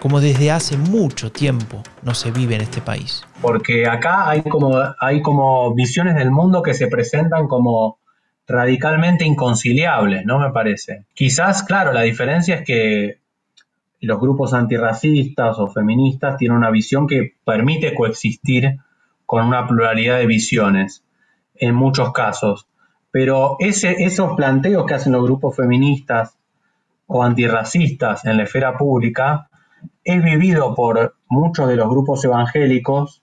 como 0.00 0.20
desde 0.20 0.50
hace 0.50 0.76
mucho 0.76 1.30
tiempo 1.30 1.82
no 2.02 2.14
se 2.14 2.30
vive 2.30 2.54
en 2.54 2.62
este 2.62 2.80
país. 2.80 3.22
Porque 3.40 3.86
acá 3.86 4.28
hay 4.28 4.42
como, 4.42 4.78
hay 4.98 5.22
como 5.22 5.74
visiones 5.74 6.14
del 6.16 6.30
mundo 6.30 6.62
que 6.62 6.74
se 6.74 6.86
presentan 6.86 7.48
como 7.48 7.98
radicalmente 8.46 9.24
inconciliables, 9.24 10.24
¿no? 10.24 10.38
Me 10.38 10.50
parece. 10.50 11.04
Quizás, 11.14 11.62
claro, 11.62 11.92
la 11.92 12.02
diferencia 12.02 12.56
es 12.56 12.64
que 12.64 13.20
los 14.00 14.18
grupos 14.18 14.54
antirracistas 14.54 15.58
o 15.58 15.68
feministas 15.68 16.36
tienen 16.36 16.56
una 16.56 16.70
visión 16.70 17.06
que 17.06 17.34
permite 17.44 17.94
coexistir 17.94 18.78
con 19.26 19.46
una 19.46 19.68
pluralidad 19.68 20.18
de 20.18 20.26
visiones, 20.26 21.04
en 21.54 21.74
muchos 21.74 22.12
casos. 22.12 22.66
Pero 23.12 23.56
esos 23.60 24.34
planteos 24.36 24.86
que 24.86 24.94
hacen 24.94 25.12
los 25.12 25.22
grupos 25.22 25.56
feministas 25.56 26.36
o 27.12 27.24
antirracistas 27.24 28.24
en 28.24 28.36
la 28.36 28.44
esfera 28.44 28.78
pública 28.78 29.48
es 30.04 30.22
vivido 30.22 30.76
por 30.76 31.16
muchos 31.28 31.68
de 31.68 31.74
los 31.74 31.88
grupos 31.88 32.24
evangélicos 32.24 33.22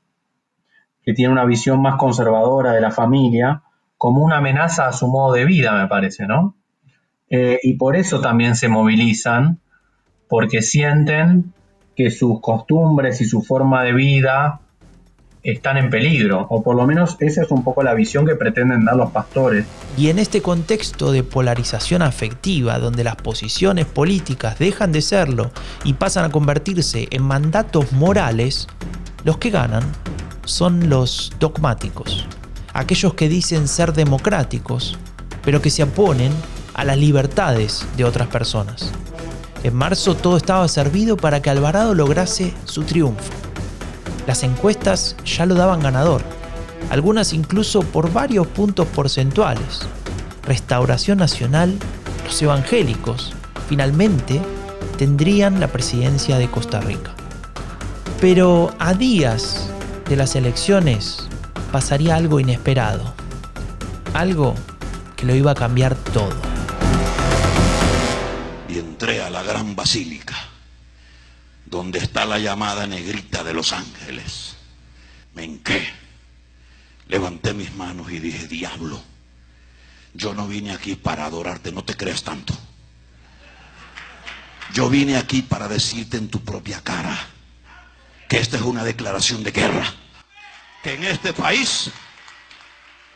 que 1.04 1.14
tienen 1.14 1.32
una 1.32 1.46
visión 1.46 1.82
más 1.82 1.96
conservadora 1.96 2.74
de 2.74 2.82
la 2.82 2.92
familia 2.92 3.64
como 3.98 4.22
una 4.22 4.38
amenaza 4.38 4.88
a 4.88 4.92
su 4.92 5.08
modo 5.08 5.34
de 5.34 5.46
vida, 5.46 5.72
me 5.82 5.88
parece, 5.88 6.28
¿no? 6.28 6.56
Eh, 7.30 7.60
y 7.64 7.78
por 7.78 7.96
eso 7.96 8.20
también 8.20 8.58
se 8.58 8.68
movilizan, 8.68 9.62
porque 10.28 10.62
sienten 10.62 11.54
que 11.96 12.12
sus 12.12 12.42
costumbres 12.42 13.22
y 13.22 13.26
su 13.26 13.42
forma 13.42 13.84
de 13.84 13.94
vida 13.94 14.60
están 15.44 15.78
en 15.78 15.90
peligro, 15.90 16.46
o 16.50 16.62
por 16.64 16.76
lo 16.76 16.86
menos 16.86 17.16
esa 17.20 17.42
es 17.42 17.52
un 17.52 17.64
poco 17.64 17.84
la 17.84 17.94
visión 17.94 18.26
que 18.26 18.36
pretenden 18.36 18.86
dar 18.86 18.96
los 18.96 19.12
pastores. 19.12 19.66
Y 19.98 20.10
en 20.10 20.20
este 20.20 20.42
contexto 20.42 21.12
de 21.12 21.24
polarización 21.24 22.02
afectiva, 22.02 22.80
donde 22.80 23.04
las 23.04 23.16
posiciones 23.16 23.86
políticas 23.86 24.60
dejan 24.60 24.92
de 24.92 25.02
serlo 25.02 25.52
y 25.84 25.94
pasan 25.94 26.26
a 26.26 26.30
convertirse 26.30 27.08
en 27.12 27.24
mandatos 27.24 27.92
morales, 27.94 28.68
los 29.24 29.38
que 29.38 29.50
ganan 29.50 29.84
son 30.46 30.90
los 30.90 31.32
dogmáticos, 31.40 32.28
aquellos 32.74 33.14
que 33.14 33.30
dicen 33.30 33.68
ser 33.68 33.94
democráticos, 33.94 34.98
pero 35.44 35.62
que 35.62 35.70
se 35.70 35.84
oponen 35.84 36.32
a 36.74 36.84
las 36.84 36.98
libertades 36.98 37.86
de 37.98 38.06
otras 38.06 38.28
personas. 38.28 38.92
En 39.64 39.74
marzo 39.74 40.16
todo 40.16 40.38
estaba 40.38 40.68
servido 40.68 41.18
para 41.18 41.42
que 41.42 41.50
Alvarado 41.50 41.96
lograse 41.96 42.54
su 42.66 42.84
triunfo. 42.84 43.47
Las 44.28 44.44
encuestas 44.44 45.16
ya 45.26 45.46
lo 45.46 45.56
daban 45.56 45.80
ganador, 45.80 46.22
algunas 46.90 47.32
incluso 47.32 47.82
por 47.82 48.12
varios 48.12 48.46
puntos 48.46 48.86
porcentuales. 48.88 49.88
Restauración 50.44 51.18
Nacional, 51.18 51.80
los 52.26 52.42
evangélicos, 52.42 53.34
finalmente 53.70 54.42
tendrían 54.98 55.62
la 55.62 55.68
presidencia 55.68 56.38
de 56.38 56.50
Costa 56.50 56.82
Rica. 56.82 57.12
Pero 58.20 58.74
a 58.80 58.94
días 58.94 59.70
de 60.10 60.18
las 60.18 60.36
elecciones 60.36 61.28
pasaría 61.72 62.16
algo 62.16 62.42
inesperado, 62.42 63.14
algo 64.14 64.56
que 65.16 65.26
lo 65.26 65.36
iba 65.36 65.52
a 65.52 65.56
cambiar 65.56 65.96
todo. 65.96 66.36
Y 68.68 68.80
entré 68.80 69.22
a 69.22 69.30
la 69.30 69.44
gran 69.44 69.76
basílica, 69.76 70.36
donde 71.70 72.00
está 72.00 72.26
la 72.26 72.40
llamada 72.40 72.88
negrita 72.88 73.44
de 73.44 73.54
los 73.54 73.74
ángeles. 73.74 74.56
Me 75.34 75.44
hinqué, 75.44 75.88
levanté 77.08 77.54
mis 77.54 77.74
manos 77.76 78.12
y 78.12 78.20
dije, 78.20 78.48
diablo, 78.48 79.02
yo 80.14 80.34
no 80.34 80.48
vine 80.48 80.72
aquí 80.72 80.96
para 80.96 81.26
adorarte, 81.26 81.72
no 81.72 81.84
te 81.84 81.96
creas 81.96 82.24
tanto. 82.24 82.54
Yo 84.74 84.90
vine 84.90 85.18
aquí 85.18 85.42
para 85.42 85.68
decirte 85.68 86.18
en 86.18 86.30
tu 86.30 86.42
propia 86.44 86.82
cara 86.82 87.18
que 88.28 88.38
esta 88.38 88.58
es 88.58 88.64
una 88.64 88.84
declaración 88.84 89.44
de 89.44 89.52
guerra 89.52 89.94
que 90.84 90.94
en 90.94 91.04
este 91.04 91.34
país, 91.34 91.92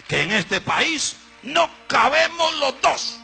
que 0.07 0.21
en 0.23 0.31
este 0.31 0.61
país 0.61 1.15
no 1.43 1.69
cabemos 1.87 2.53
los 2.59 2.81
dos. 2.81 3.17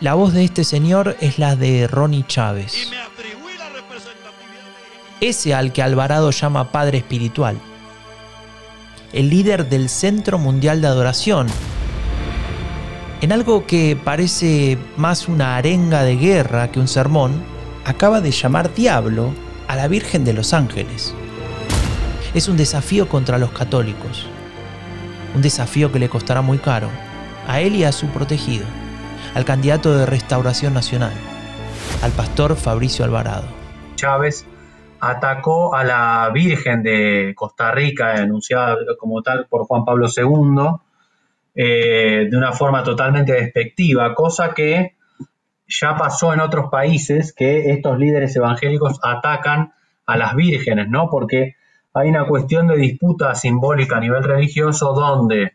La 0.00 0.14
voz 0.14 0.34
de 0.34 0.44
este 0.44 0.64
señor 0.64 1.16
es 1.20 1.38
la 1.38 1.56
de 1.56 1.86
Ronnie 1.86 2.26
Chávez. 2.26 2.90
Ese 5.20 5.54
al 5.54 5.72
que 5.72 5.82
Alvarado 5.82 6.30
llama 6.30 6.72
Padre 6.72 6.98
Espiritual. 6.98 7.58
El 9.12 9.30
líder 9.30 9.68
del 9.68 9.88
Centro 9.88 10.38
Mundial 10.38 10.80
de 10.80 10.88
Adoración. 10.88 11.46
En 13.20 13.32
algo 13.32 13.66
que 13.66 13.96
parece 14.02 14.76
más 14.96 15.28
una 15.28 15.56
arenga 15.56 16.02
de 16.02 16.16
guerra 16.16 16.70
que 16.70 16.80
un 16.80 16.88
sermón, 16.88 17.42
acaba 17.84 18.20
de 18.20 18.30
llamar 18.30 18.74
diablo 18.74 19.32
a 19.68 19.76
la 19.76 19.88
Virgen 19.88 20.24
de 20.24 20.34
los 20.34 20.52
Ángeles 20.52 21.14
es 22.36 22.48
un 22.48 22.58
desafío 22.58 23.08
contra 23.08 23.38
los 23.38 23.50
católicos. 23.50 24.26
Un 25.34 25.40
desafío 25.40 25.90
que 25.90 25.98
le 25.98 26.10
costará 26.10 26.42
muy 26.42 26.58
caro 26.58 26.90
a 27.48 27.60
él 27.60 27.74
y 27.74 27.84
a 27.84 27.92
su 27.92 28.08
protegido, 28.08 28.66
al 29.34 29.46
candidato 29.46 29.96
de 29.96 30.04
Restauración 30.04 30.74
Nacional, 30.74 31.12
al 32.02 32.12
pastor 32.12 32.54
Fabricio 32.56 33.06
Alvarado. 33.06 33.46
Chávez 33.94 34.44
atacó 35.00 35.74
a 35.74 35.84
la 35.84 36.30
Virgen 36.32 36.82
de 36.82 37.32
Costa 37.34 37.70
Rica, 37.70 38.14
anunciada 38.14 38.76
como 38.98 39.22
tal 39.22 39.46
por 39.46 39.66
Juan 39.66 39.84
Pablo 39.84 40.06
II, 40.14 40.80
eh, 41.54 42.28
de 42.30 42.36
una 42.36 42.52
forma 42.52 42.82
totalmente 42.82 43.32
despectiva, 43.32 44.14
cosa 44.14 44.52
que 44.54 44.94
ya 45.68 45.96
pasó 45.96 46.32
en 46.32 46.40
otros 46.40 46.70
países 46.70 47.32
que 47.32 47.70
estos 47.70 47.98
líderes 47.98 48.36
evangélicos 48.36 49.00
atacan 49.02 49.72
a 50.06 50.16
las 50.16 50.34
vírgenes, 50.36 50.88
¿no? 50.88 51.08
Porque 51.10 51.56
hay 51.92 52.10
una 52.10 52.26
cuestión 52.26 52.68
de 52.68 52.76
disputa 52.76 53.34
simbólica 53.34 53.96
a 53.96 54.00
nivel 54.00 54.22
religioso 54.22 54.92
donde 54.92 55.54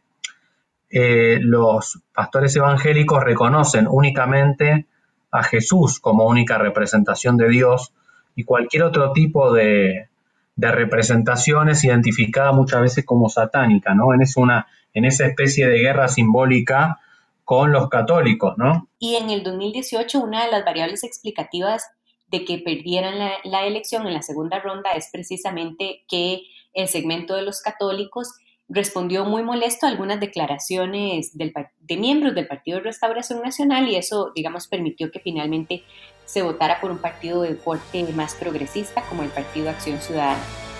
eh, 0.89 1.37
los 1.39 2.01
pastores 2.13 2.55
evangélicos 2.55 3.23
reconocen 3.23 3.87
únicamente 3.89 4.87
a 5.31 5.43
Jesús 5.43 5.99
como 5.99 6.25
única 6.25 6.57
representación 6.57 7.37
de 7.37 7.47
Dios 7.47 7.93
y 8.35 8.43
cualquier 8.43 8.83
otro 8.83 9.11
tipo 9.11 9.53
de, 9.53 10.09
de 10.55 10.71
representación 10.71 11.69
es 11.69 11.83
identificada 11.83 12.51
muchas 12.51 12.81
veces 12.81 13.05
como 13.05 13.29
satánica, 13.29 13.93
¿no? 13.93 14.13
En, 14.13 14.21
una, 14.35 14.67
en 14.93 15.05
esa 15.05 15.25
especie 15.25 15.67
de 15.67 15.79
guerra 15.79 16.07
simbólica 16.07 16.99
con 17.43 17.71
los 17.71 17.89
católicos, 17.89 18.57
¿no? 18.57 18.87
Y 18.99 19.15
en 19.15 19.29
el 19.29 19.43
2018 19.43 20.19
una 20.19 20.45
de 20.45 20.51
las 20.51 20.63
variables 20.63 21.03
explicativas 21.03 21.85
de 22.27 22.45
que 22.45 22.59
perdieran 22.59 23.15
la, 23.43 23.65
elección 23.65 24.07
en 24.07 24.13
la 24.13 24.21
segunda 24.21 24.59
ronda 24.59 24.91
es 24.91 25.09
precisamente 25.11 26.03
que 26.07 26.43
el 26.73 26.87
segmento 26.87 27.35
de 27.35 27.41
los 27.41 27.61
católicos 27.61 28.29
respondió 28.69 29.25
muy 29.25 29.43
molesto 29.43 29.85
a 29.85 29.89
algunas 29.89 30.21
declaraciones 30.21 31.37
del, 31.37 31.53
de 31.79 31.97
miembros 31.97 32.33
del 32.33 32.47
Partido 32.47 32.77
de 32.77 32.85
Restauración 32.85 33.41
Nacional 33.41 33.89
y 33.89 33.97
eso, 33.97 34.31
digamos, 34.33 34.67
permitió 34.67 35.11
que 35.11 35.19
finalmente 35.19 35.83
se 36.31 36.41
votara 36.41 36.79
por 36.79 36.91
un 36.91 36.97
partido 36.97 37.41
de 37.41 37.57
corte 37.57 38.05
más 38.13 38.35
progresista 38.35 39.03
como 39.09 39.23
el 39.23 39.29
Partido 39.29 39.69
Acción 39.69 39.99
Ciudadana. 39.99 40.39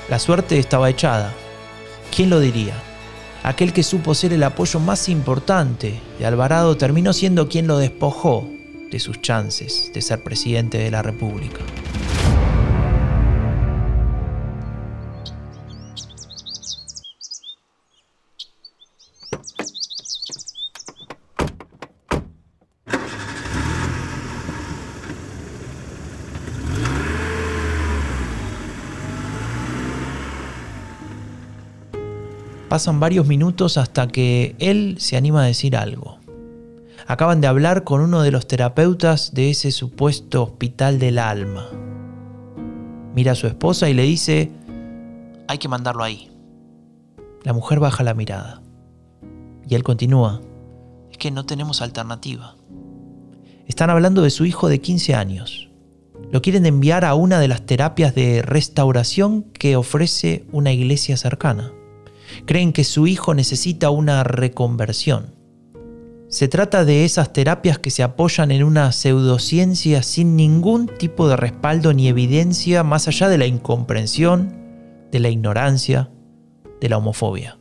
La 0.10 0.18
suerte 0.18 0.58
estaba 0.58 0.90
echada. 0.90 1.34
¿Quién 2.16 2.30
lo 2.30 2.40
diría? 2.40 2.74
Aquel 3.44 3.74
que 3.74 3.84
supo 3.84 4.14
ser 4.14 4.32
el 4.32 4.44
apoyo 4.44 4.80
más 4.80 5.10
importante 5.10 6.00
de 6.18 6.26
Alvarado 6.26 6.78
terminó 6.78 7.12
siendo 7.12 7.50
quien 7.50 7.68
lo 7.68 7.80
despojó 7.80 8.48
de 8.90 9.00
sus 9.00 9.22
chances 9.22 9.92
de 9.94 10.02
ser 10.02 10.24
presidente 10.24 10.78
de 10.78 10.92
la 10.92 11.02
República. 11.02 11.60
Pasan 32.72 33.02
varios 33.02 33.28
minutos 33.28 33.78
hasta 33.78 34.08
que 34.08 34.56
él 34.58 34.96
se 34.98 35.18
anima 35.18 35.44
a 35.44 35.46
decir 35.46 35.76
algo. 35.76 36.20
Acaban 37.06 37.42
de 37.42 37.48
hablar 37.48 37.84
con 37.84 38.00
uno 38.00 38.22
de 38.22 38.32
los 38.32 38.48
terapeutas 38.48 39.34
de 39.34 39.50
ese 39.50 39.74
supuesto 39.74 40.44
hospital 40.44 40.98
del 40.98 41.20
alma. 41.20 41.68
Mira 43.14 43.34
a 43.34 43.36
su 43.36 43.48
esposa 43.48 43.90
y 43.90 43.94
le 43.94 44.04
dice, 44.04 44.54
hay 45.50 45.58
que 45.58 45.68
mandarlo 45.68 46.02
ahí. 46.02 46.32
La 47.44 47.52
mujer 47.52 47.82
baja 47.82 48.06
la 48.06 48.14
mirada. 48.14 48.62
Y 49.68 49.76
él 49.76 49.84
continúa, 49.84 50.40
es 51.12 51.18
que 51.18 51.30
no 51.30 51.46
tenemos 51.46 51.82
alternativa. 51.82 52.56
Están 53.68 53.90
hablando 53.90 54.22
de 54.22 54.30
su 54.30 54.46
hijo 54.46 54.70
de 54.70 54.80
15 54.80 55.14
años. 55.14 55.70
Lo 56.32 56.42
quieren 56.42 56.66
enviar 56.66 57.04
a 57.04 57.16
una 57.16 57.42
de 57.42 57.50
las 57.50 57.66
terapias 57.66 58.16
de 58.16 58.42
restauración 58.44 59.44
que 59.44 59.76
ofrece 59.76 60.46
una 60.54 60.72
iglesia 60.72 61.18
cercana. 61.18 61.74
Creen 62.46 62.74
que 62.74 62.84
su 62.84 63.08
hijo 63.08 63.34
necesita 63.34 63.90
una 63.90 64.24
reconversión. 64.24 65.36
Se 66.28 66.48
trata 66.48 66.86
de 66.86 67.04
esas 67.04 67.34
terapias 67.34 67.78
que 67.78 67.92
se 67.92 68.04
apoyan 68.04 68.52
en 68.52 68.64
una 68.64 68.92
pseudociencia 68.94 70.02
sin 70.02 70.38
ningún 70.38 70.88
tipo 70.88 71.28
de 71.28 71.36
respaldo 71.36 71.94
ni 71.94 72.08
evidencia 72.08 72.84
más 72.84 73.10
allá 73.10 73.28
de 73.28 73.38
la 73.38 73.46
incomprensión, 73.48 74.54
de 75.12 75.20
la 75.20 75.30
ignorancia, 75.30 76.10
de 76.80 76.88
la 76.88 76.98
homofobia. 76.98 77.58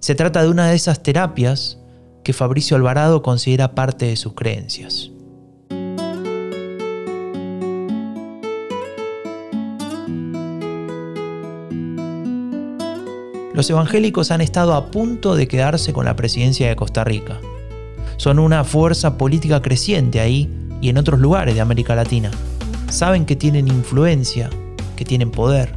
Se 0.00 0.14
trata 0.14 0.42
de 0.42 0.48
una 0.48 0.68
de 0.68 0.74
esas 0.74 1.02
terapias 1.02 1.78
que 2.24 2.32
Fabricio 2.32 2.76
Alvarado 2.76 3.22
considera 3.22 3.76
parte 3.76 4.06
de 4.06 4.16
sus 4.16 4.34
creencias. 4.34 5.12
Los 13.56 13.68
evangélicos 13.70 14.30
han 14.30 14.40
estado 14.40 14.74
a 14.74 14.92
punto 14.92 15.34
de 15.34 15.48
quedarse 15.48 15.92
con 15.92 16.04
la 16.04 16.14
presidencia 16.14 16.68
de 16.68 16.76
Costa 16.76 17.02
Rica 17.02 17.40
son 18.16 18.38
una 18.38 18.64
fuerza 18.64 19.18
política 19.18 19.60
creciente 19.60 20.20
ahí 20.20 20.50
y 20.80 20.88
en 20.88 20.98
otros 20.98 21.20
lugares 21.20 21.54
de 21.54 21.60
América 21.60 21.94
Latina. 21.94 22.30
Saben 22.88 23.26
que 23.26 23.36
tienen 23.36 23.68
influencia, 23.68 24.50
que 24.96 25.04
tienen 25.04 25.30
poder. 25.30 25.74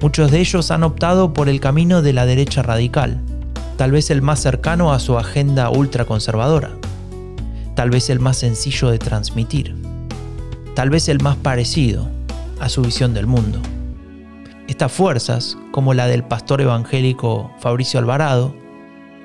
Muchos 0.00 0.30
de 0.30 0.40
ellos 0.40 0.70
han 0.70 0.84
optado 0.84 1.32
por 1.32 1.48
el 1.48 1.60
camino 1.60 2.02
de 2.02 2.12
la 2.12 2.26
derecha 2.26 2.62
radical, 2.62 3.20
tal 3.76 3.92
vez 3.92 4.10
el 4.10 4.22
más 4.22 4.40
cercano 4.40 4.92
a 4.92 5.00
su 5.00 5.18
agenda 5.18 5.70
ultraconservadora, 5.70 6.70
tal 7.74 7.90
vez 7.90 8.10
el 8.10 8.20
más 8.20 8.36
sencillo 8.36 8.90
de 8.90 8.98
transmitir, 8.98 9.74
tal 10.74 10.90
vez 10.90 11.08
el 11.08 11.20
más 11.20 11.36
parecido 11.36 12.08
a 12.60 12.68
su 12.68 12.82
visión 12.82 13.14
del 13.14 13.26
mundo. 13.26 13.60
Estas 14.68 14.92
fuerzas, 14.92 15.56
como 15.72 15.94
la 15.94 16.06
del 16.06 16.24
pastor 16.24 16.60
evangélico 16.60 17.50
Fabricio 17.58 17.98
Alvarado, 17.98 18.54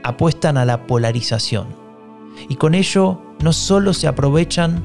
apuestan 0.02 0.58
a 0.58 0.64
la 0.64 0.88
polarización 0.88 1.68
y 2.48 2.56
con 2.56 2.74
ello 2.74 3.22
no 3.42 3.52
solo 3.52 3.94
se 3.94 4.08
aprovechan 4.08 4.82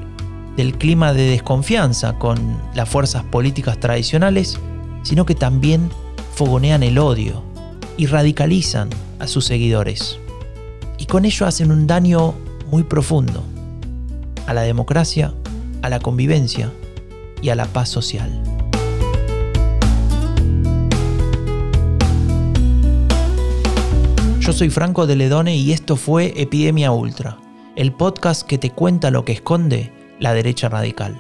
del 0.56 0.76
clima 0.76 1.12
de 1.12 1.30
desconfianza 1.30 2.18
con 2.18 2.60
las 2.74 2.88
fuerzas 2.88 3.22
políticas 3.22 3.78
tradicionales, 3.78 4.58
sino 5.04 5.24
que 5.24 5.36
también 5.36 5.90
fogonean 6.34 6.82
el 6.82 6.98
odio 6.98 7.44
y 7.96 8.06
radicalizan 8.06 8.90
a 9.20 9.28
sus 9.28 9.44
seguidores. 9.44 10.18
Y 10.98 11.06
con 11.06 11.24
ello 11.24 11.46
hacen 11.46 11.70
un 11.70 11.86
daño 11.86 12.34
muy 12.68 12.82
profundo 12.82 13.44
a 14.48 14.54
la 14.54 14.62
democracia, 14.62 15.32
a 15.82 15.88
la 15.88 16.00
convivencia 16.00 16.72
y 17.42 17.50
a 17.50 17.54
la 17.54 17.66
paz 17.66 17.88
social. 17.90 18.57
Yo 24.48 24.54
soy 24.54 24.70
Franco 24.70 25.06
de 25.06 25.14
Ledone 25.14 25.56
y 25.56 25.72
esto 25.72 25.94
fue 25.94 26.32
Epidemia 26.34 26.90
Ultra, 26.90 27.36
el 27.76 27.92
podcast 27.92 28.46
que 28.46 28.56
te 28.56 28.70
cuenta 28.70 29.10
lo 29.10 29.22
que 29.22 29.32
esconde 29.32 29.92
la 30.20 30.32
derecha 30.32 30.70
radical. 30.70 31.18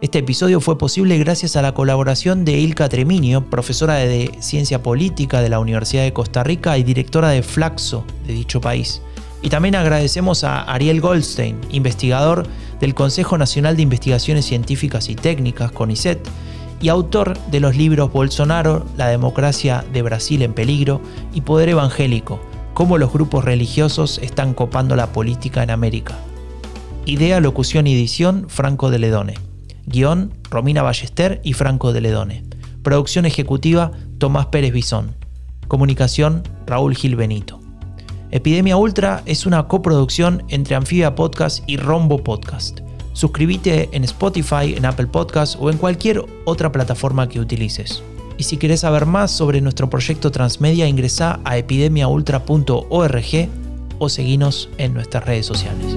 Este 0.00 0.20
episodio 0.20 0.62
fue 0.62 0.78
posible 0.78 1.18
gracias 1.18 1.56
a 1.56 1.60
la 1.60 1.74
colaboración 1.74 2.46
de 2.46 2.52
Ilka 2.52 2.88
Treminio, 2.88 3.44
profesora 3.50 3.96
de 3.96 4.30
Ciencia 4.40 4.82
Política 4.82 5.42
de 5.42 5.50
la 5.50 5.60
Universidad 5.60 6.04
de 6.04 6.14
Costa 6.14 6.44
Rica 6.44 6.78
y 6.78 6.82
directora 6.82 7.28
de 7.28 7.42
Flaxo 7.42 8.06
de 8.26 8.32
dicho 8.32 8.58
país. 8.58 9.02
Y 9.42 9.50
también 9.50 9.74
agradecemos 9.74 10.42
a 10.42 10.62
Ariel 10.62 11.02
Goldstein, 11.02 11.60
investigador 11.72 12.46
del 12.80 12.94
Consejo 12.94 13.36
Nacional 13.36 13.76
de 13.76 13.82
Investigaciones 13.82 14.46
Científicas 14.46 15.10
y 15.10 15.14
Técnicas, 15.14 15.72
CONICET, 15.72 16.26
y 16.80 16.88
autor 16.88 17.38
de 17.50 17.60
los 17.60 17.76
libros 17.76 18.12
Bolsonaro, 18.12 18.84
La 18.96 19.08
democracia 19.08 19.84
de 19.92 20.02
Brasil 20.02 20.42
en 20.42 20.52
peligro 20.52 21.00
y 21.32 21.40
Poder 21.42 21.68
Evangélico, 21.70 22.40
cómo 22.74 22.98
los 22.98 23.12
grupos 23.12 23.44
religiosos 23.44 24.18
están 24.18 24.54
copando 24.54 24.96
la 24.96 25.12
política 25.12 25.62
en 25.62 25.70
América. 25.70 26.18
Idea, 27.06 27.40
locución 27.40 27.86
y 27.86 27.94
edición, 27.94 28.46
Franco 28.48 28.90
de 28.90 28.98
Ledone. 28.98 29.34
Guión, 29.86 30.34
Romina 30.50 30.82
Ballester 30.82 31.40
y 31.44 31.52
Franco 31.52 31.92
de 31.92 32.00
Ledone. 32.00 32.44
Producción 32.82 33.24
ejecutiva, 33.24 33.92
Tomás 34.18 34.46
Pérez 34.46 34.72
Bisón. 34.72 35.14
Comunicación, 35.68 36.42
Raúl 36.66 36.96
Gil 36.96 37.16
Benito. 37.16 37.60
Epidemia 38.32 38.76
Ultra 38.76 39.22
es 39.24 39.46
una 39.46 39.68
coproducción 39.68 40.42
entre 40.48 40.74
Anfibia 40.74 41.14
Podcast 41.14 41.62
y 41.68 41.76
Rombo 41.76 42.22
Podcast. 42.22 42.80
Suscríbete 43.16 43.88
en 43.92 44.04
Spotify, 44.04 44.74
en 44.76 44.84
Apple 44.84 45.06
Podcast 45.06 45.56
o 45.58 45.70
en 45.70 45.78
cualquier 45.78 46.22
otra 46.44 46.70
plataforma 46.70 47.30
que 47.30 47.40
utilices. 47.40 48.02
Y 48.36 48.42
si 48.42 48.58
quieres 48.58 48.80
saber 48.80 49.06
más 49.06 49.30
sobre 49.30 49.62
nuestro 49.62 49.88
proyecto 49.88 50.30
Transmedia, 50.30 50.86
ingresa 50.86 51.40
a 51.42 51.56
epidemiaultra.org 51.56 53.48
o 53.98 54.08
seguinos 54.10 54.68
en 54.76 54.92
nuestras 54.92 55.24
redes 55.24 55.46
sociales. 55.46 55.96